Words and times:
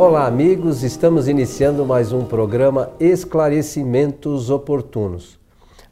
Olá, 0.00 0.26
amigos. 0.26 0.82
Estamos 0.82 1.28
iniciando 1.28 1.84
mais 1.84 2.10
um 2.10 2.24
programa 2.24 2.90
Esclarecimentos 2.98 4.48
Oportunos. 4.48 5.38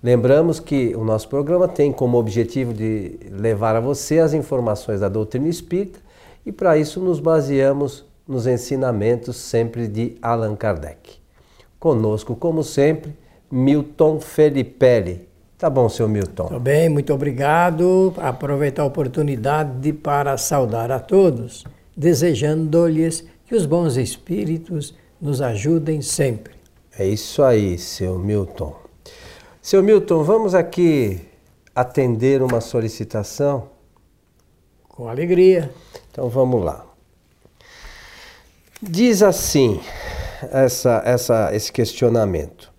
Lembramos 0.03 0.59
que 0.59 0.97
o 0.97 1.05
nosso 1.05 1.29
programa 1.29 1.69
tem 1.69 1.93
como 1.93 2.17
objetivo 2.17 2.73
de 2.73 3.21
levar 3.31 3.77
a 3.77 3.81
você 3.81 4.19
as 4.19 4.33
informações 4.33 5.01
da 5.01 5.11
doutrina 5.11 5.47
espírita 5.47 6.01
e 6.47 6.51
para 6.51 6.79
isso 6.79 7.01
nos 7.01 7.21
baseamos 7.21 8.07
nos 8.27 8.47
ensinamentos 8.47 9.37
sempre 9.37 9.87
de 9.87 10.17
Allan 10.23 10.57
Kardec. 10.57 11.19
Conosco, 11.79 12.35
como 12.35 12.65
sempre, 12.65 13.15
Milton 13.51 14.21
Felipe. 14.21 15.21
Tá 15.59 15.69
bom, 15.69 15.87
seu 15.87 16.09
Milton. 16.09 16.47
Tudo 16.47 16.61
bem, 16.61 16.89
muito 16.89 17.13
obrigado. 17.13 18.15
Aproveitar 18.17 18.85
a 18.85 18.87
oportunidade 18.87 19.79
de 19.81 19.93
para 19.93 20.39
saudar 20.39 20.91
a 20.91 20.99
todos, 20.99 21.67
desejando-lhes 21.95 23.37
que 23.49 23.55
os 23.55 23.65
bons 23.65 23.97
espíritos 23.97 24.95
nos 25.19 25.41
ajudem 25.41 26.03
sempre. 26.03 26.53
É 26.99 27.07
isso 27.07 27.43
aí, 27.43 27.79
seu 27.79 28.19
Milton. 28.19 28.77
Seu 29.63 29.83
Milton, 29.83 30.23
vamos 30.23 30.55
aqui 30.55 31.23
atender 31.75 32.43
uma 32.43 32.61
solicitação? 32.61 33.71
Com 34.87 35.09
alegria. 35.09 35.73
Então 36.11 36.29
vamos 36.29 36.63
lá. 36.63 36.85
Diz 38.83 39.23
assim 39.23 39.81
essa, 40.53 41.01
essa, 41.07 41.55
esse 41.55 41.73
questionamento. 41.73 42.71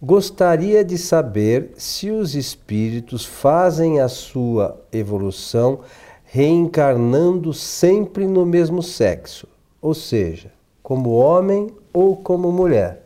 Gostaria 0.00 0.84
de 0.84 0.96
saber 0.96 1.72
se 1.76 2.08
os 2.08 2.36
espíritos 2.36 3.24
fazem 3.24 3.98
a 3.98 4.06
sua 4.06 4.80
evolução 4.92 5.80
reencarnando 6.24 7.52
sempre 7.52 8.28
no 8.28 8.46
mesmo 8.46 8.80
sexo, 8.80 9.48
ou 9.80 9.94
seja, 9.94 10.52
como 10.82 11.10
homem 11.10 11.68
ou 11.92 12.16
como 12.16 12.50
mulher. 12.50 13.04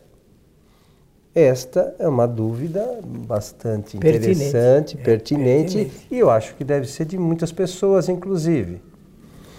Esta 1.35 1.95
é 1.97 2.07
uma 2.07 2.27
dúvida 2.27 2.99
bastante 3.03 3.97
pertinente. 3.97 4.39
interessante, 4.39 4.97
é, 4.97 5.03
pertinente, 5.03 5.75
pertinente, 5.75 6.07
e 6.11 6.19
eu 6.19 6.29
acho 6.29 6.55
que 6.55 6.63
deve 6.63 6.85
ser 6.87 7.05
de 7.05 7.17
muitas 7.17 7.51
pessoas, 7.51 8.07
inclusive. 8.07 8.79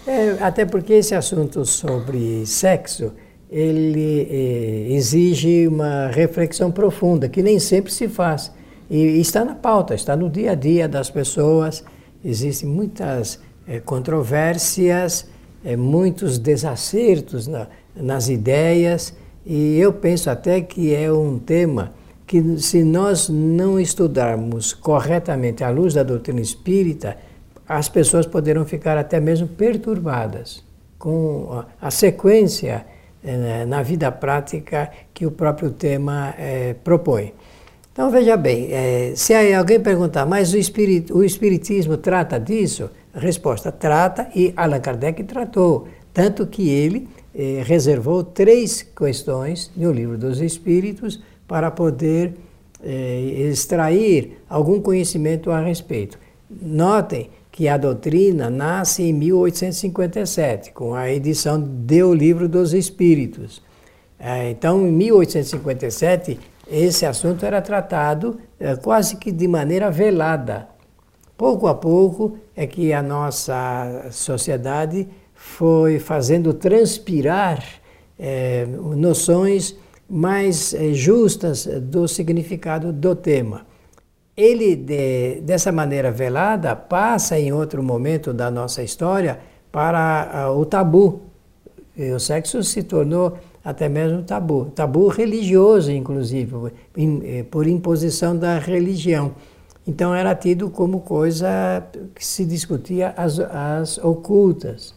É, 0.06 0.36
até 0.40 0.64
porque 0.64 0.92
esse 0.92 1.14
assunto 1.14 1.64
sobre 1.64 2.46
sexo 2.46 3.12
ele 3.50 4.28
eh, 4.30 4.94
exige 4.94 5.68
uma 5.68 6.08
reflexão 6.08 6.72
profunda 6.72 7.28
que 7.28 7.42
nem 7.42 7.58
sempre 7.58 7.92
se 7.92 8.08
faz 8.08 8.50
e, 8.90 8.98
e, 8.98 9.20
está 9.20 9.44
na 9.44 9.54
pauta, 9.54 9.94
está 9.94 10.16
no 10.16 10.28
dia 10.28 10.52
a 10.52 10.54
dia 10.54 10.88
das 10.88 11.08
pessoas. 11.08 11.84
Existem 12.24 12.68
muitas 12.68 13.38
eh, 13.66 13.80
controvérsias, 13.80 15.26
eh, 15.64 15.76
muitos 15.76 16.38
desacertos 16.38 17.46
na, 17.46 17.66
nas 17.96 18.28
ideias 18.28 19.14
e 19.46 19.78
eu 19.78 19.92
penso 19.92 20.30
até 20.30 20.60
que 20.60 20.94
é 20.94 21.12
um 21.12 21.38
tema 21.38 21.92
que, 22.26 22.58
se 22.58 22.82
nós 22.82 23.28
não 23.28 23.78
estudarmos 23.78 24.72
corretamente 24.72 25.62
à 25.62 25.70
luz 25.70 25.94
da 25.94 26.02
doutrina 26.02 26.40
espírita, 26.40 27.16
as 27.68 27.88
pessoas 27.88 28.26
poderão 28.26 28.64
ficar 28.64 28.96
até 28.96 29.20
mesmo 29.20 29.48
perturbadas 29.48 30.62
com 30.98 31.62
a, 31.80 31.90
sequência 31.90 32.86
eh, 33.22 33.64
na 33.66 33.82
vida 33.82 34.10
prática 34.10 34.90
que 35.12 35.26
o 35.26 35.30
próprio 35.30 35.70
tema 35.70 36.34
eh, 36.38 36.74
propõe. 36.82 37.32
Então 37.92 38.10
veja 38.10 38.36
bem, 38.36 38.68
eh, 38.70 39.12
se 39.14 39.34
alguém 39.54 39.80
perguntar, 39.80 40.26
mas 40.26 40.52
o, 40.52 40.58
espirit, 40.58 41.12
o 41.12 41.22
Espiritismo 41.22 41.96
trata 41.96 42.40
disso? 42.40 42.90
Resposta, 43.14 43.70
trata 43.70 44.28
e 44.34 44.52
Allan 44.56 44.80
Kardec 44.80 45.22
tratou, 45.24 45.86
tanto 46.12 46.46
que 46.46 46.68
ele 46.68 47.08
eh, 47.34 47.62
reservou 47.64 48.24
três 48.24 48.82
questões 48.82 49.70
no 49.76 49.92
Livro 49.92 50.18
dos 50.18 50.40
Espíritos 50.40 51.22
para 51.46 51.70
poder 51.70 52.34
eh, 52.82 53.48
extrair 53.50 54.38
algum 54.48 54.80
conhecimento 54.80 55.50
a 55.50 55.60
respeito. 55.60 56.18
Notem 56.50 57.30
que 57.50 57.68
a 57.68 57.76
doutrina 57.76 58.50
nasce 58.50 59.04
em 59.04 59.12
1857, 59.12 60.72
com 60.72 60.92
a 60.92 61.08
edição 61.08 61.60
do 61.60 62.12
Livro 62.12 62.48
dos 62.48 62.74
Espíritos. 62.74 63.62
Eh, 64.18 64.50
então, 64.50 64.86
em 64.86 64.90
1857, 64.90 66.38
esse 66.68 67.06
assunto 67.06 67.46
era 67.46 67.62
tratado 67.62 68.40
eh, 68.58 68.74
quase 68.76 69.16
que 69.16 69.30
de 69.30 69.46
maneira 69.46 69.90
velada. 69.90 70.68
Pouco 71.36 71.66
a 71.66 71.74
pouco 71.74 72.38
é 72.56 72.66
que 72.66 72.92
a 72.92 73.02
nossa 73.02 74.06
sociedade 74.10 75.08
foi 75.34 75.98
fazendo 75.98 76.54
transpirar 76.54 77.62
é, 78.18 78.66
noções 78.96 79.76
mais 80.08 80.72
é, 80.74 80.92
justas 80.92 81.66
do 81.66 82.06
significado 82.06 82.92
do 82.92 83.14
tema. 83.14 83.66
Ele, 84.36 84.74
de, 84.74 85.40
dessa 85.42 85.70
maneira 85.70 86.10
velada, 86.10 86.74
passa 86.74 87.38
em 87.38 87.52
outro 87.52 87.82
momento 87.82 88.32
da 88.32 88.50
nossa 88.50 88.82
história 88.82 89.38
para 89.70 90.50
uh, 90.50 90.58
o 90.58 90.64
tabu. 90.64 91.22
E 91.96 92.10
o 92.10 92.18
sexo 92.18 92.62
se 92.62 92.82
tornou 92.82 93.38
até 93.64 93.88
mesmo 93.88 94.22
tabu, 94.22 94.66
tabu 94.74 95.08
religioso, 95.08 95.90
inclusive, 95.92 96.72
eh, 96.96 97.44
por 97.50 97.66
imposição 97.66 98.36
da 98.36 98.58
religião. 98.58 99.32
Então 99.86 100.14
era 100.14 100.34
tido 100.34 100.70
como 100.70 101.00
coisa 101.00 101.86
que 102.14 102.24
se 102.24 102.44
discutia 102.44 103.12
as, 103.16 103.38
as 103.38 103.98
ocultas 103.98 104.94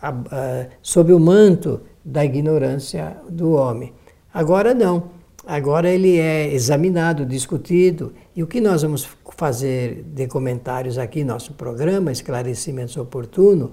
a, 0.00 0.08
a, 0.08 0.66
sob 0.80 1.12
o 1.12 1.20
manto 1.20 1.80
da 2.04 2.24
ignorância 2.24 3.16
do 3.28 3.52
homem. 3.52 3.92
Agora 4.32 4.72
não. 4.72 5.10
Agora 5.46 5.90
ele 5.90 6.18
é 6.18 6.52
examinado, 6.52 7.26
discutido, 7.26 8.12
e 8.34 8.42
o 8.42 8.46
que 8.46 8.60
nós 8.60 8.82
vamos 8.82 9.08
fazer 9.36 10.04
de 10.14 10.28
comentários 10.28 10.98
aqui 10.98 11.24
no 11.24 11.32
nosso 11.32 11.52
programa, 11.54 12.12
esclarecimentos 12.12 12.96
oportunos, 12.96 13.70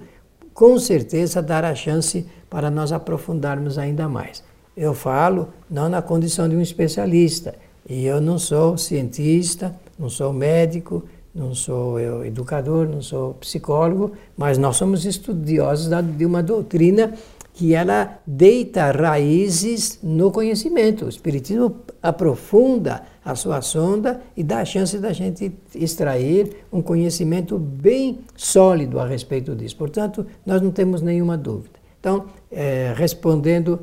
com 0.52 0.80
certeza 0.80 1.42
dará 1.42 1.76
chance 1.76 2.26
para 2.50 2.72
nós 2.72 2.92
aprofundarmos 2.92 3.78
ainda 3.78 4.10
mais. 4.10 4.44
Eu 4.76 4.94
falo 4.94 5.50
não 5.70 5.88
na 5.88 6.02
condição 6.02 6.50
de 6.50 6.56
um 6.56 6.62
especialista, 6.62 7.56
e 7.88 8.06
eu 8.06 8.20
não 8.20 8.40
sou 8.40 8.78
cientista, 8.78 9.76
não 10.00 10.10
sou 10.10 10.32
médico, 10.32 11.04
não 11.36 11.54
sou 11.54 12.00
eu 12.00 12.26
educador, 12.26 12.88
não 12.88 13.02
sou 13.02 13.34
psicólogo, 13.36 14.14
mas 14.36 14.58
nós 14.58 14.78
somos 14.78 15.06
estudiosos 15.06 15.90
de 16.18 16.26
uma 16.26 16.42
doutrina 16.42 17.14
que 17.54 17.74
ela 17.76 18.20
deita 18.26 18.90
raízes 18.90 20.00
no 20.02 20.32
conhecimento. 20.32 21.06
O 21.06 21.10
Espiritismo 21.10 21.76
aprofunda 22.02 23.04
a 23.24 23.36
sua 23.36 23.62
sonda 23.62 24.22
e 24.36 24.44
dá 24.44 24.62
a 24.62 24.66
chance 24.66 24.98
da 24.98 25.12
gente 25.12 25.52
extrair 25.76 26.56
um 26.72 26.82
conhecimento 26.82 27.60
bem 27.60 28.20
sólido 28.36 28.98
a 28.98 29.06
respeito 29.06 29.54
disso. 29.56 29.76
Portanto, 29.76 30.26
nós 30.46 30.62
não 30.62 30.72
temos 30.72 31.02
nenhuma 31.02 31.38
dúvida. 31.38 31.78
Então, 32.00 32.28
é, 32.50 32.94
respondendo 32.96 33.82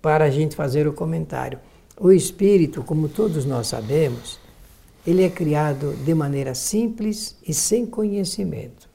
para 0.00 0.26
a 0.26 0.30
gente 0.30 0.54
fazer 0.54 0.86
o 0.86 0.92
comentário, 0.92 1.58
o 1.98 2.12
Espírito, 2.12 2.84
como 2.84 3.08
todos 3.08 3.44
nós 3.44 3.66
sabemos, 3.66 4.38
ele 5.08 5.24
é 5.24 5.30
criado 5.30 5.94
de 6.04 6.14
maneira 6.14 6.54
simples 6.54 7.38
e 7.42 7.54
sem 7.54 7.86
conhecimento. 7.86 8.90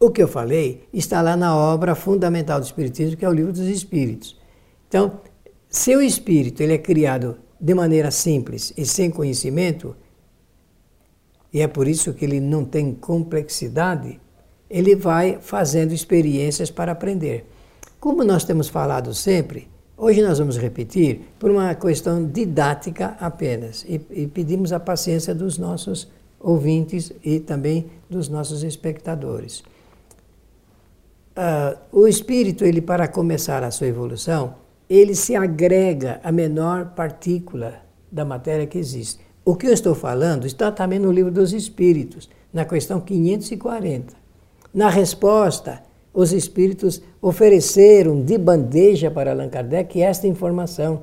O 0.00 0.10
que 0.10 0.20
eu 0.20 0.26
falei 0.26 0.88
está 0.92 1.22
lá 1.22 1.36
na 1.36 1.56
obra 1.56 1.94
fundamental 1.94 2.58
do 2.58 2.66
Espiritismo, 2.66 3.16
que 3.16 3.24
é 3.24 3.28
o 3.28 3.32
Livro 3.32 3.52
dos 3.52 3.68
Espíritos. 3.68 4.36
Então, 4.88 5.20
se 5.68 5.94
o 5.94 6.02
espírito 6.02 6.60
ele 6.60 6.72
é 6.72 6.78
criado 6.78 7.38
de 7.60 7.72
maneira 7.72 8.10
simples 8.10 8.72
e 8.76 8.84
sem 8.84 9.12
conhecimento, 9.12 9.94
e 11.52 11.60
é 11.60 11.68
por 11.68 11.86
isso 11.86 12.12
que 12.12 12.24
ele 12.24 12.40
não 12.40 12.64
tem 12.64 12.92
complexidade, 12.92 14.20
ele 14.68 14.96
vai 14.96 15.38
fazendo 15.40 15.94
experiências 15.94 16.68
para 16.68 16.90
aprender. 16.90 17.48
Como 18.00 18.24
nós 18.24 18.42
temos 18.42 18.68
falado 18.68 19.14
sempre, 19.14 19.68
Hoje 19.96 20.22
nós 20.22 20.40
vamos 20.40 20.58
repetir 20.58 21.20
por 21.38 21.52
uma 21.52 21.72
questão 21.76 22.26
didática 22.26 23.16
apenas 23.20 23.84
e, 23.88 24.00
e 24.10 24.26
pedimos 24.26 24.72
a 24.72 24.80
paciência 24.80 25.32
dos 25.32 25.56
nossos 25.56 26.08
ouvintes 26.40 27.12
e 27.22 27.38
também 27.38 27.86
dos 28.10 28.28
nossos 28.28 28.64
espectadores. 28.64 29.60
Uh, 31.36 31.78
o 31.92 32.08
espírito, 32.08 32.64
ele 32.64 32.80
para 32.80 33.06
começar 33.06 33.62
a 33.62 33.70
sua 33.70 33.86
evolução, 33.86 34.56
ele 34.90 35.14
se 35.14 35.36
agrega 35.36 36.20
à 36.24 36.32
menor 36.32 36.86
partícula 36.96 37.74
da 38.10 38.24
matéria 38.24 38.66
que 38.66 38.78
existe. 38.78 39.20
O 39.44 39.54
que 39.54 39.68
eu 39.68 39.72
estou 39.72 39.94
falando 39.94 40.44
está 40.44 40.72
também 40.72 40.98
no 40.98 41.12
livro 41.12 41.30
dos 41.30 41.52
Espíritos, 41.52 42.28
na 42.52 42.64
questão 42.64 43.00
540. 43.00 44.12
Na 44.72 44.88
resposta 44.88 45.82
os 46.14 46.32
espíritos 46.32 47.02
ofereceram 47.20 48.22
de 48.22 48.38
bandeja 48.38 49.10
para 49.10 49.32
Allan 49.32 49.48
Kardec 49.48 50.00
esta 50.00 50.28
informação. 50.28 51.02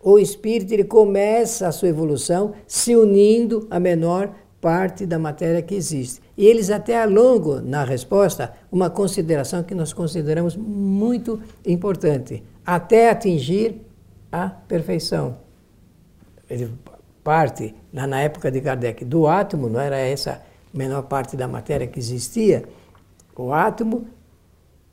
O 0.00 0.18
espírito 0.18 0.74
ele 0.74 0.84
começa 0.84 1.68
a 1.68 1.72
sua 1.72 1.88
evolução 1.88 2.52
se 2.66 2.96
unindo 2.96 3.68
à 3.70 3.78
menor 3.78 4.34
parte 4.60 5.06
da 5.06 5.18
matéria 5.18 5.62
que 5.62 5.76
existe. 5.76 6.20
E 6.36 6.44
eles 6.44 6.70
até 6.70 7.00
alongam 7.00 7.62
na 7.62 7.84
resposta 7.84 8.52
uma 8.70 8.90
consideração 8.90 9.62
que 9.62 9.74
nós 9.74 9.92
consideramos 9.92 10.56
muito 10.56 11.40
importante, 11.64 12.42
até 12.66 13.10
atingir 13.10 13.80
a 14.32 14.48
perfeição. 14.48 15.36
Ele 16.50 16.68
parte, 17.22 17.74
lá 17.92 18.06
na 18.06 18.20
época 18.20 18.50
de 18.50 18.60
Kardec, 18.60 19.04
do 19.04 19.26
átomo, 19.26 19.68
não 19.68 19.78
era 19.78 19.98
essa 19.98 20.42
menor 20.72 21.02
parte 21.02 21.36
da 21.36 21.46
matéria 21.46 21.86
que 21.86 21.98
existia, 21.98 22.64
o 23.36 23.52
átomo 23.52 24.06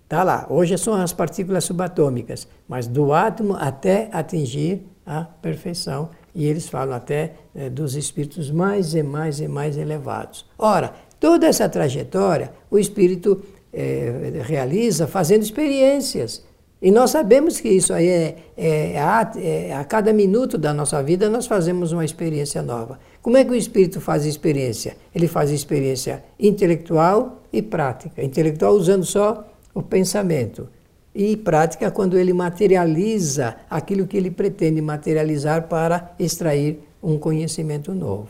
está 0.05 0.23
lá. 0.23 0.47
Hoje 0.49 0.77
são 0.77 0.93
as 0.93 1.11
partículas 1.11 1.65
subatômicas, 1.65 2.47
mas 2.67 2.87
do 2.87 3.11
átomo 3.11 3.55
até 3.59 4.07
atingir 4.11 4.87
a 5.05 5.23
perfeição. 5.23 6.09
E 6.33 6.45
eles 6.45 6.67
falam 6.67 6.95
até 6.95 7.33
é, 7.53 7.69
dos 7.69 7.95
espíritos 7.95 8.51
mais 8.51 8.93
e 8.93 9.03
mais 9.03 9.39
e 9.39 9.47
mais 9.47 9.77
elevados. 9.77 10.45
Ora, 10.57 10.93
toda 11.19 11.47
essa 11.47 11.67
trajetória 11.67 12.51
o 12.69 12.77
espírito 12.77 13.41
é, 13.73 14.41
realiza 14.43 15.07
fazendo 15.07 15.43
experiências. 15.43 16.43
E 16.81 16.91
nós 16.91 17.11
sabemos 17.11 17.59
que 17.59 17.69
isso 17.69 17.93
aí 17.93 18.07
é, 18.07 18.37
é, 18.57 18.99
a, 18.99 19.31
é, 19.37 19.73
a 19.73 19.83
cada 19.85 20.13
minuto 20.13 20.57
da 20.57 20.73
nossa 20.73 21.01
vida 21.01 21.29
nós 21.29 21.47
fazemos 21.47 21.91
uma 21.91 22.05
experiência 22.05 22.61
nova. 22.61 22.99
Como 23.21 23.37
é 23.37 23.43
que 23.43 23.51
o 23.51 23.55
espírito 23.55 23.99
faz 23.99 24.25
experiência? 24.25 24.95
Ele 25.15 25.27
faz 25.27 25.51
experiência 25.51 26.23
intelectual 26.39 27.41
e 27.51 27.61
prática. 27.61 28.21
Intelectual 28.21 28.73
usando 28.73 29.05
só 29.05 29.43
o 29.75 29.83
pensamento 29.83 30.69
e 31.13 31.37
prática 31.37 31.91
quando 31.91 32.17
ele 32.17 32.33
materializa 32.33 33.57
aquilo 33.69 34.07
que 34.07 34.17
ele 34.17 34.31
pretende 34.31 34.81
materializar 34.81 35.67
para 35.67 36.15
extrair 36.17 36.79
um 37.03 37.19
conhecimento 37.19 37.93
novo. 37.93 38.29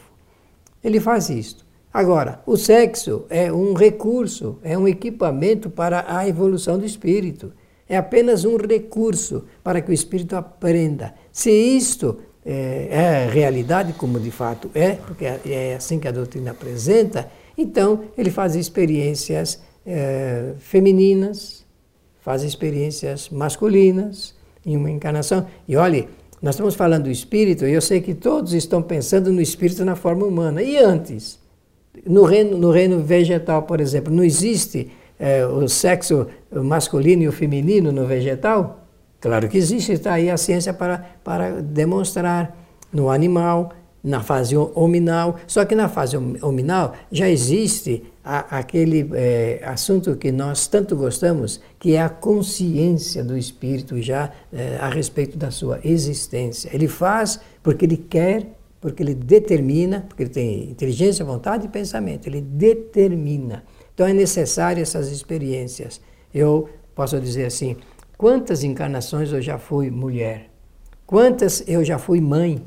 Ele 0.83 0.99
faz 0.99 1.29
isto. 1.29 1.65
Agora, 1.93 2.41
o 2.45 2.57
sexo 2.57 3.25
é 3.29 3.51
um 3.51 3.73
recurso, 3.73 4.59
é 4.61 4.77
um 4.77 4.87
equipamento 4.87 5.69
para 5.69 6.03
a 6.07 6.27
evolução 6.27 6.77
do 6.77 6.85
espírito. 6.85 7.53
É 7.87 7.95
apenas 7.95 8.43
um 8.43 8.57
recurso 8.57 9.45
para 9.63 9.79
que 9.79 9.91
o 9.91 9.93
espírito 9.93 10.35
aprenda. 10.35 11.13
Se 11.31 11.49
isto 11.49 12.19
é, 12.45 12.87
é 12.91 13.29
realidade, 13.31 13.93
como 13.93 14.19
de 14.19 14.31
fato 14.31 14.69
é, 14.75 14.91
porque 14.93 15.25
é 15.25 15.75
assim 15.75 15.99
que 15.99 16.07
a 16.07 16.11
doutrina 16.11 16.51
apresenta, 16.51 17.29
então 17.57 18.03
ele 18.17 18.29
faz 18.29 18.55
experiências 18.55 19.61
é, 19.85 20.53
femininas, 20.57 21.65
faz 22.21 22.43
experiências 22.43 23.29
masculinas 23.29 24.33
em 24.65 24.75
uma 24.75 24.89
encarnação. 24.89 25.45
E 25.67 25.75
olhe, 25.75 26.07
nós 26.41 26.55
estamos 26.55 26.75
falando 26.75 27.03
do 27.03 27.11
espírito, 27.11 27.65
e 27.65 27.73
eu 27.73 27.81
sei 27.81 28.01
que 28.01 28.13
todos 28.13 28.53
estão 28.53 28.81
pensando 28.81 29.31
no 29.31 29.41
espírito 29.41 29.85
na 29.85 29.95
forma 29.95 30.25
humana. 30.25 30.61
E 30.61 30.77
antes? 30.77 31.39
No 32.05 32.23
reino, 32.23 32.57
no 32.57 32.71
reino 32.71 32.99
vegetal, 32.99 33.63
por 33.63 33.79
exemplo, 33.79 34.13
não 34.13 34.23
existe 34.23 34.91
é, 35.19 35.45
o 35.45 35.67
sexo 35.67 36.27
masculino 36.51 37.23
e 37.23 37.27
o 37.27 37.31
feminino 37.31 37.91
no 37.91 38.05
vegetal? 38.05 38.85
Claro 39.19 39.47
que 39.47 39.57
existe, 39.57 39.93
está 39.93 40.13
aí 40.13 40.29
a 40.29 40.37
ciência 40.37 40.73
para, 40.73 41.05
para 41.23 41.61
demonstrar. 41.61 42.63
No 42.93 43.09
animal, 43.09 43.73
na 44.05 44.21
fase 44.21 44.55
hominal, 44.55 45.37
só 45.47 45.65
que 45.65 45.73
na 45.73 45.89
fase 45.89 46.15
hominal 46.15 46.93
já 47.11 47.27
existe 47.27 48.03
a, 48.23 48.59
aquele 48.59 49.09
é, 49.13 49.61
assunto 49.65 50.15
que 50.15 50.31
nós 50.31 50.67
tanto 50.67 50.95
gostamos, 50.95 51.59
que 51.79 51.95
é 51.95 52.01
a 52.01 52.07
consciência 52.07 53.23
do 53.23 53.35
espírito 53.35 53.99
já 53.99 54.31
é, 54.53 54.77
a 54.79 54.89
respeito 54.89 55.39
da 55.39 55.49
sua 55.49 55.79
existência. 55.83 56.69
Ele 56.71 56.87
faz 56.87 57.39
porque 57.63 57.83
ele 57.83 57.97
quer, 57.97 58.55
porque 58.79 59.01
ele 59.01 59.15
determina, 59.15 60.05
porque 60.07 60.21
ele 60.21 60.29
tem 60.29 60.69
inteligência, 60.69 61.25
vontade 61.25 61.65
e 61.65 61.69
pensamento. 61.69 62.27
Ele 62.27 62.41
determina. 62.41 63.63
Então 63.95 64.05
é 64.05 64.13
necessário 64.13 64.83
essas 64.83 65.11
experiências. 65.11 65.99
Eu 66.31 66.69
posso 66.93 67.19
dizer 67.19 67.45
assim: 67.45 67.75
quantas 68.19 68.63
encarnações 68.63 69.33
eu 69.33 69.41
já 69.41 69.57
fui 69.57 69.89
mulher? 69.89 70.51
Quantas 71.07 71.63
eu 71.67 71.83
já 71.83 71.97
fui 71.97 72.21
mãe? 72.21 72.63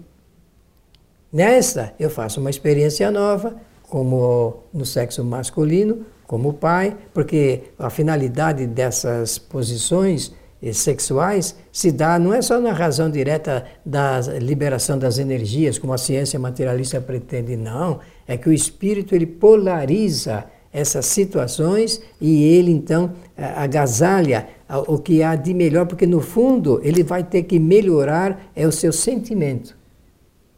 Nesta, 1.33 1.93
eu 2.01 2.09
faço 2.09 2.41
uma 2.41 2.49
experiência 2.49 3.11
nova, 3.11 3.57
como 3.83 4.65
no 4.73 4.87
sexo 4.87 5.23
masculino, 5.23 6.07
como 6.27 6.55
pai, 6.55 6.97
porque 7.13 7.63
a 7.79 7.91
finalidade 7.91 8.67
dessas 8.67 9.39
posições 9.39 10.33
sexuais 10.73 11.55
se 11.71 11.93
dá 11.93 12.19
não 12.19 12.35
é 12.35 12.43
só 12.43 12.61
na 12.61 12.73
razão 12.73 13.11
direta 13.11 13.65
da 13.85 14.21
liberação 14.41 14.99
das 14.99 15.19
energias, 15.19 15.79
como 15.79 15.93
a 15.93 15.99
ciência 15.99 16.39
materialista 16.39 17.01
pretende, 17.01 17.57
não. 17.57 18.01
É 18.27 18.37
que 18.37 18.49
o 18.49 18.53
espírito 18.53 19.15
ele 19.15 19.27
polariza 19.27 20.45
essas 20.73 21.07
situações 21.07 22.01
e 22.21 22.45
ele 22.45 22.71
então 22.73 23.13
agasalha 23.37 24.49
o 24.87 24.99
que 24.99 25.23
há 25.23 25.35
de 25.35 25.55
melhor, 25.55 25.87
porque 25.87 26.07
no 26.07 26.21
fundo 26.21 26.81
ele 26.83 27.03
vai 27.03 27.23
ter 27.23 27.45
que 27.45 27.59
melhorar 27.59 28.51
é 28.55 28.67
o 28.67 28.73
seu 28.73 28.93
sentimento. 28.93 29.78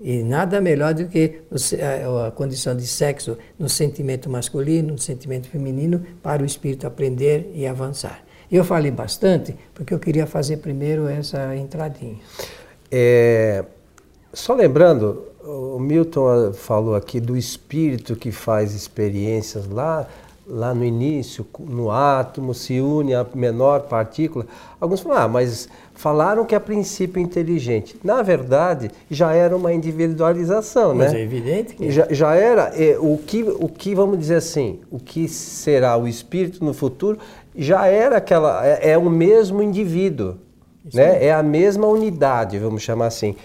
E 0.01 0.23
nada 0.23 0.61
melhor 0.61 0.95
do 0.95 1.07
que 1.07 1.43
a 2.27 2.31
condição 2.31 2.75
de 2.75 2.87
sexo 2.87 3.37
no 3.59 3.69
sentimento 3.69 4.31
masculino, 4.31 4.93
no 4.93 4.99
sentimento 4.99 5.49
feminino, 5.49 6.03
para 6.23 6.43
o 6.43 6.47
espírito 6.47 6.87
aprender 6.87 7.51
e 7.55 7.67
avançar. 7.67 8.25
Eu 8.51 8.65
falei 8.65 8.91
bastante 8.91 9.55
porque 9.75 9.93
eu 9.93 9.99
queria 9.99 10.27
fazer 10.27 10.57
primeiro 10.57 11.07
essa 11.07 11.55
entradinha. 11.55 12.17
É, 12.91 13.65
só 14.33 14.55
lembrando, 14.55 15.25
o 15.45 15.79
Milton 15.79 16.53
falou 16.53 16.95
aqui 16.95 17.21
do 17.21 17.37
espírito 17.37 18.17
que 18.17 18.33
faz 18.33 18.75
experiências 18.75 19.69
lá 19.69 20.09
lá 20.51 20.75
no 20.75 20.85
início, 20.85 21.47
no 21.61 21.91
átomo, 21.91 22.53
se 22.53 22.81
une 22.81 23.15
à 23.15 23.25
menor 23.35 23.83
partícula. 23.83 24.47
Alguns 24.81 25.01
falam, 25.01 25.23
ah, 25.23 25.29
mas 25.29 25.69
falaram 25.95 26.45
que 26.45 26.55
é 26.55 26.59
princípio 26.59 27.23
inteligente. 27.23 27.97
Na 28.03 28.21
verdade, 28.23 28.91
já 29.11 29.33
era 29.33 29.57
uma 29.57 29.73
individualização, 29.73 30.95
mas 30.95 31.13
né? 31.13 31.21
é 31.21 31.23
evidente 31.23 31.75
que... 31.75 31.91
Já, 31.91 32.07
já 32.11 32.35
era, 32.35 32.73
é, 32.75 32.99
o, 32.99 33.17
que, 33.17 33.43
o 33.43 33.69
que, 33.69 33.95
vamos 33.95 34.19
dizer 34.19 34.37
assim, 34.37 34.81
o 34.91 34.99
que 34.99 35.29
será 35.29 35.97
o 35.97 36.09
espírito 36.09 36.65
no 36.65 36.75
futuro, 36.75 37.19
já 37.55 37.87
era 37.87 38.17
aquela, 38.17 38.67
é, 38.67 38.91
é 38.91 38.99
o 38.99 39.09
mesmo 39.09 39.63
indivíduo, 39.63 40.37
Isso 40.85 40.97
né? 40.97 41.25
É. 41.25 41.27
é 41.27 41.33
a 41.33 41.43
mesma 41.43 41.87
unidade, 41.87 42.59
vamos 42.59 42.83
chamar 42.83 43.07
assim, 43.07 43.37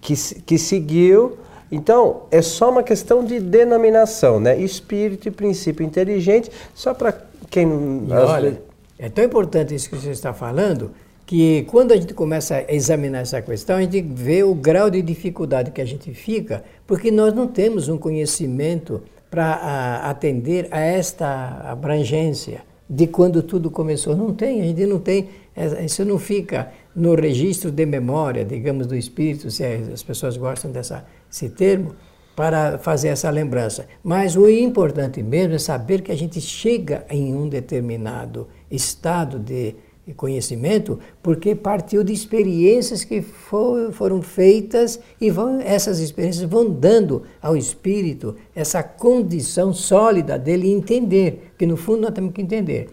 que, 0.00 0.14
que 0.42 0.58
seguiu 0.58 1.38
então, 1.72 2.24
é 2.30 2.42
só 2.42 2.70
uma 2.70 2.82
questão 2.82 3.24
de 3.24 3.40
denominação, 3.40 4.38
né? 4.38 4.58
Espírito 4.58 5.26
e 5.26 5.30
princípio 5.30 5.84
inteligente, 5.84 6.50
só 6.74 6.92
para 6.92 7.14
quem... 7.48 7.66
E 7.66 8.12
olha, 8.12 8.62
é 8.98 9.08
tão 9.08 9.24
importante 9.24 9.74
isso 9.74 9.88
que 9.88 9.96
você 9.96 10.10
está 10.10 10.34
falando, 10.34 10.90
que 11.24 11.62
quando 11.70 11.92
a 11.92 11.96
gente 11.96 12.12
começa 12.12 12.56
a 12.56 12.72
examinar 12.72 13.20
essa 13.20 13.40
questão, 13.40 13.76
a 13.76 13.80
gente 13.80 14.02
vê 14.02 14.42
o 14.42 14.54
grau 14.54 14.90
de 14.90 15.00
dificuldade 15.00 15.70
que 15.70 15.80
a 15.80 15.84
gente 15.86 16.12
fica, 16.12 16.62
porque 16.86 17.10
nós 17.10 17.32
não 17.32 17.46
temos 17.46 17.88
um 17.88 17.96
conhecimento 17.96 19.00
para 19.30 20.02
atender 20.04 20.68
a 20.70 20.78
esta 20.78 21.62
abrangência 21.64 22.60
de 22.88 23.06
quando 23.06 23.42
tudo 23.42 23.70
começou. 23.70 24.14
Não 24.14 24.34
tem, 24.34 24.60
a 24.60 24.64
gente 24.64 24.84
não 24.84 24.98
tem, 24.98 25.30
é, 25.56 25.82
isso 25.86 26.04
não 26.04 26.18
fica 26.18 26.70
no 26.94 27.14
registro 27.14 27.70
de 27.70 27.86
memória, 27.86 28.44
digamos, 28.44 28.86
do 28.86 28.94
espírito, 28.94 29.50
se 29.50 29.64
as 29.64 30.02
pessoas 30.02 30.36
gostam 30.36 30.70
dessa 30.70 31.02
esse 31.32 31.48
termo, 31.48 31.94
para 32.36 32.78
fazer 32.78 33.08
essa 33.08 33.30
lembrança. 33.30 33.86
Mas 34.02 34.36
o 34.36 34.48
importante 34.48 35.22
mesmo 35.22 35.54
é 35.54 35.58
saber 35.58 36.02
que 36.02 36.12
a 36.12 36.16
gente 36.16 36.40
chega 36.40 37.04
em 37.10 37.34
um 37.34 37.48
determinado 37.48 38.48
estado 38.70 39.38
de 39.38 39.74
conhecimento 40.16 40.98
porque 41.22 41.54
partiu 41.54 42.02
de 42.02 42.12
experiências 42.12 43.04
que 43.04 43.22
for, 43.22 43.92
foram 43.92 44.20
feitas 44.20 44.98
e 45.20 45.30
vão, 45.30 45.60
essas 45.60 46.00
experiências 46.00 46.48
vão 46.48 46.68
dando 46.68 47.22
ao 47.40 47.56
espírito 47.56 48.34
essa 48.54 48.82
condição 48.82 49.72
sólida 49.72 50.38
dele 50.38 50.72
entender, 50.72 51.52
que 51.56 51.66
no 51.66 51.76
fundo 51.76 52.02
nós 52.02 52.14
temos 52.14 52.32
que 52.32 52.42
entender 52.42 52.88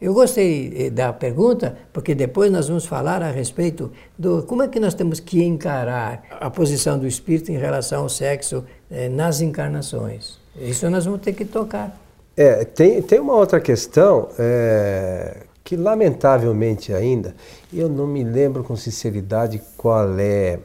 eu 0.00 0.14
gostei 0.14 0.72
eh, 0.86 0.90
da 0.90 1.12
pergunta, 1.12 1.76
porque 1.92 2.14
depois 2.14 2.50
nós 2.50 2.68
vamos 2.68 2.86
falar 2.86 3.22
a 3.22 3.30
respeito 3.30 3.90
do 4.16 4.42
como 4.44 4.62
é 4.62 4.68
que 4.68 4.78
nós 4.78 4.94
temos 4.94 5.20
que 5.20 5.42
encarar 5.42 6.22
a 6.30 6.48
posição 6.48 6.98
do 6.98 7.06
espírito 7.06 7.50
em 7.50 7.56
relação 7.58 8.02
ao 8.02 8.08
sexo 8.08 8.64
eh, 8.90 9.08
nas 9.08 9.40
encarnações. 9.40 10.38
Isso 10.60 10.88
nós 10.90 11.04
vamos 11.04 11.20
ter 11.20 11.32
que 11.32 11.44
tocar. 11.44 11.98
É, 12.36 12.64
tem, 12.64 13.02
tem 13.02 13.18
uma 13.18 13.34
outra 13.34 13.60
questão 13.60 14.28
é, 14.38 15.38
que, 15.64 15.76
lamentavelmente 15.76 16.94
ainda, 16.94 17.34
eu 17.72 17.88
não 17.88 18.06
me 18.06 18.22
lembro 18.22 18.62
com 18.62 18.76
sinceridade 18.76 19.60
qual 19.76 20.18
é 20.18 20.60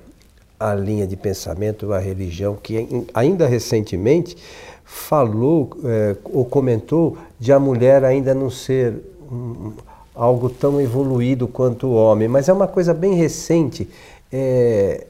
a 0.60 0.74
linha 0.74 1.05
de 1.05 1.15
pensamento, 1.15 1.91
a 1.93 2.00
religião, 2.00 2.55
que 2.55 3.05
ainda 3.13 3.48
recentemente 3.48 4.38
falou 4.83 5.69
é, 5.83 6.15
ou 6.25 6.45
comentou 6.45 7.17
de 7.39 7.51
a 7.51 7.60
mulher 7.60 8.03
ainda 8.03 8.33
não 8.33 8.50
ser 8.50 8.95
um, 9.31 9.74
algo 10.13 10.50
tão 10.50 10.79
evoluído 10.79 11.48
quanto 11.48 11.88
o 11.88 11.95
homem, 11.95 12.27
mas 12.27 12.48
é 12.48 12.53
uma 12.53 12.67
coisa 12.67 12.93
bem 12.93 13.15
recente. 13.15 13.89
É, 14.31 15.07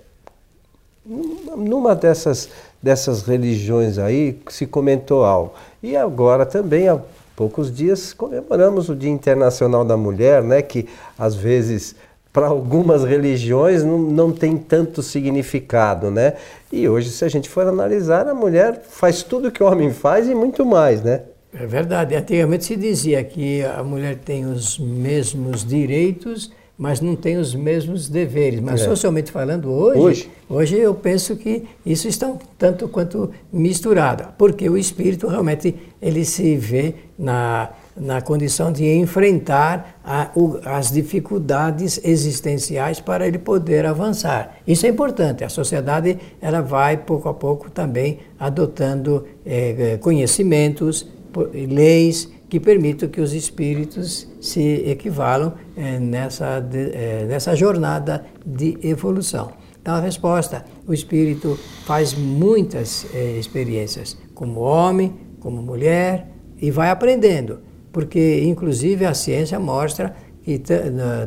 numa 1.05 1.93
dessas 1.93 2.49
dessas 2.83 3.23
religiões 3.23 3.97
aí 3.97 4.37
se 4.49 4.67
comentou 4.67 5.23
algo. 5.23 5.53
E 5.81 5.95
agora 5.95 6.45
também, 6.45 6.89
há 6.89 6.99
poucos 7.33 7.73
dias, 7.73 8.11
comemoramos 8.11 8.89
o 8.89 8.95
Dia 8.95 9.09
Internacional 9.09 9.85
da 9.85 9.95
Mulher, 9.95 10.43
né? 10.43 10.61
Que 10.61 10.87
às 11.17 11.33
vezes 11.33 11.95
para 12.33 12.47
algumas 12.47 13.03
religiões 13.03 13.83
não, 13.83 13.99
não 13.99 14.31
tem 14.31 14.57
tanto 14.57 15.03
significado, 15.03 16.09
né? 16.09 16.33
E 16.71 16.89
hoje, 16.89 17.11
se 17.11 17.23
a 17.23 17.29
gente 17.29 17.47
for 17.47 17.67
analisar, 17.67 18.27
a 18.27 18.33
mulher 18.33 18.81
faz 18.89 19.21
tudo 19.21 19.51
que 19.51 19.61
o 19.61 19.67
homem 19.67 19.93
faz 19.93 20.27
e 20.27 20.33
muito 20.33 20.65
mais, 20.65 21.03
né? 21.03 21.21
É 21.53 21.67
verdade. 21.67 22.15
Antigamente 22.15 22.65
se 22.65 22.75
dizia 22.75 23.23
que 23.23 23.61
a 23.61 23.83
mulher 23.83 24.17
tem 24.17 24.45
os 24.45 24.79
mesmos 24.79 25.63
direitos, 25.63 26.51
mas 26.75 26.99
não 26.99 27.15
tem 27.15 27.37
os 27.37 27.53
mesmos 27.53 28.09
deveres. 28.09 28.59
Mas 28.59 28.81
é. 28.81 28.85
socialmente 28.85 29.31
falando, 29.31 29.71
hoje, 29.71 29.99
hoje, 29.99 30.31
hoje 30.49 30.79
eu 30.79 30.95
penso 30.95 31.35
que 31.35 31.65
isso 31.85 32.07
está 32.07 32.33
tanto 32.57 32.87
quanto 32.87 33.31
misturado, 33.51 34.29
porque 34.39 34.67
o 34.67 34.75
espírito 34.75 35.27
realmente 35.27 35.75
ele 36.01 36.25
se 36.25 36.57
vê 36.57 36.95
na 37.17 37.69
na 37.95 38.21
condição 38.21 38.71
de 38.71 38.85
enfrentar 38.85 39.99
a, 40.03 40.31
o, 40.35 40.59
as 40.65 40.91
dificuldades 40.91 41.99
existenciais 42.03 42.99
para 42.99 43.27
ele 43.27 43.37
poder 43.37 43.85
avançar. 43.85 44.57
Isso 44.67 44.85
é 44.85 44.89
importante. 44.89 45.43
A 45.43 45.49
sociedade 45.49 46.17
ela 46.41 46.61
vai 46.61 46.97
pouco 46.97 47.29
a 47.29 47.33
pouco 47.33 47.69
também 47.69 48.19
adotando 48.39 49.25
é, 49.45 49.97
conhecimentos, 50.01 51.07
leis 51.53 52.31
que 52.49 52.59
permitam 52.59 53.09
que 53.09 53.19
os 53.19 53.33
espíritos 53.33 54.27
se 54.39 54.83
equivalam 54.87 55.53
é, 55.75 55.99
nessa, 55.99 56.59
de, 56.59 56.91
nessa 57.27 57.55
jornada 57.55 58.25
de 58.45 58.77
evolução. 58.83 59.51
Então, 59.81 59.95
a 59.95 59.99
resposta: 59.99 60.63
o 60.87 60.93
espírito 60.93 61.57
faz 61.85 62.13
muitas 62.13 63.05
experiências, 63.39 64.17
como 64.33 64.61
homem, 64.61 65.13
como 65.39 65.61
mulher, 65.61 66.27
e 66.61 66.71
vai 66.71 66.89
aprendendo 66.89 67.59
porque 67.93 68.43
inclusive 68.43 69.05
a 69.05 69.13
ciência 69.13 69.59
mostra 69.59 70.13
que 70.43 70.61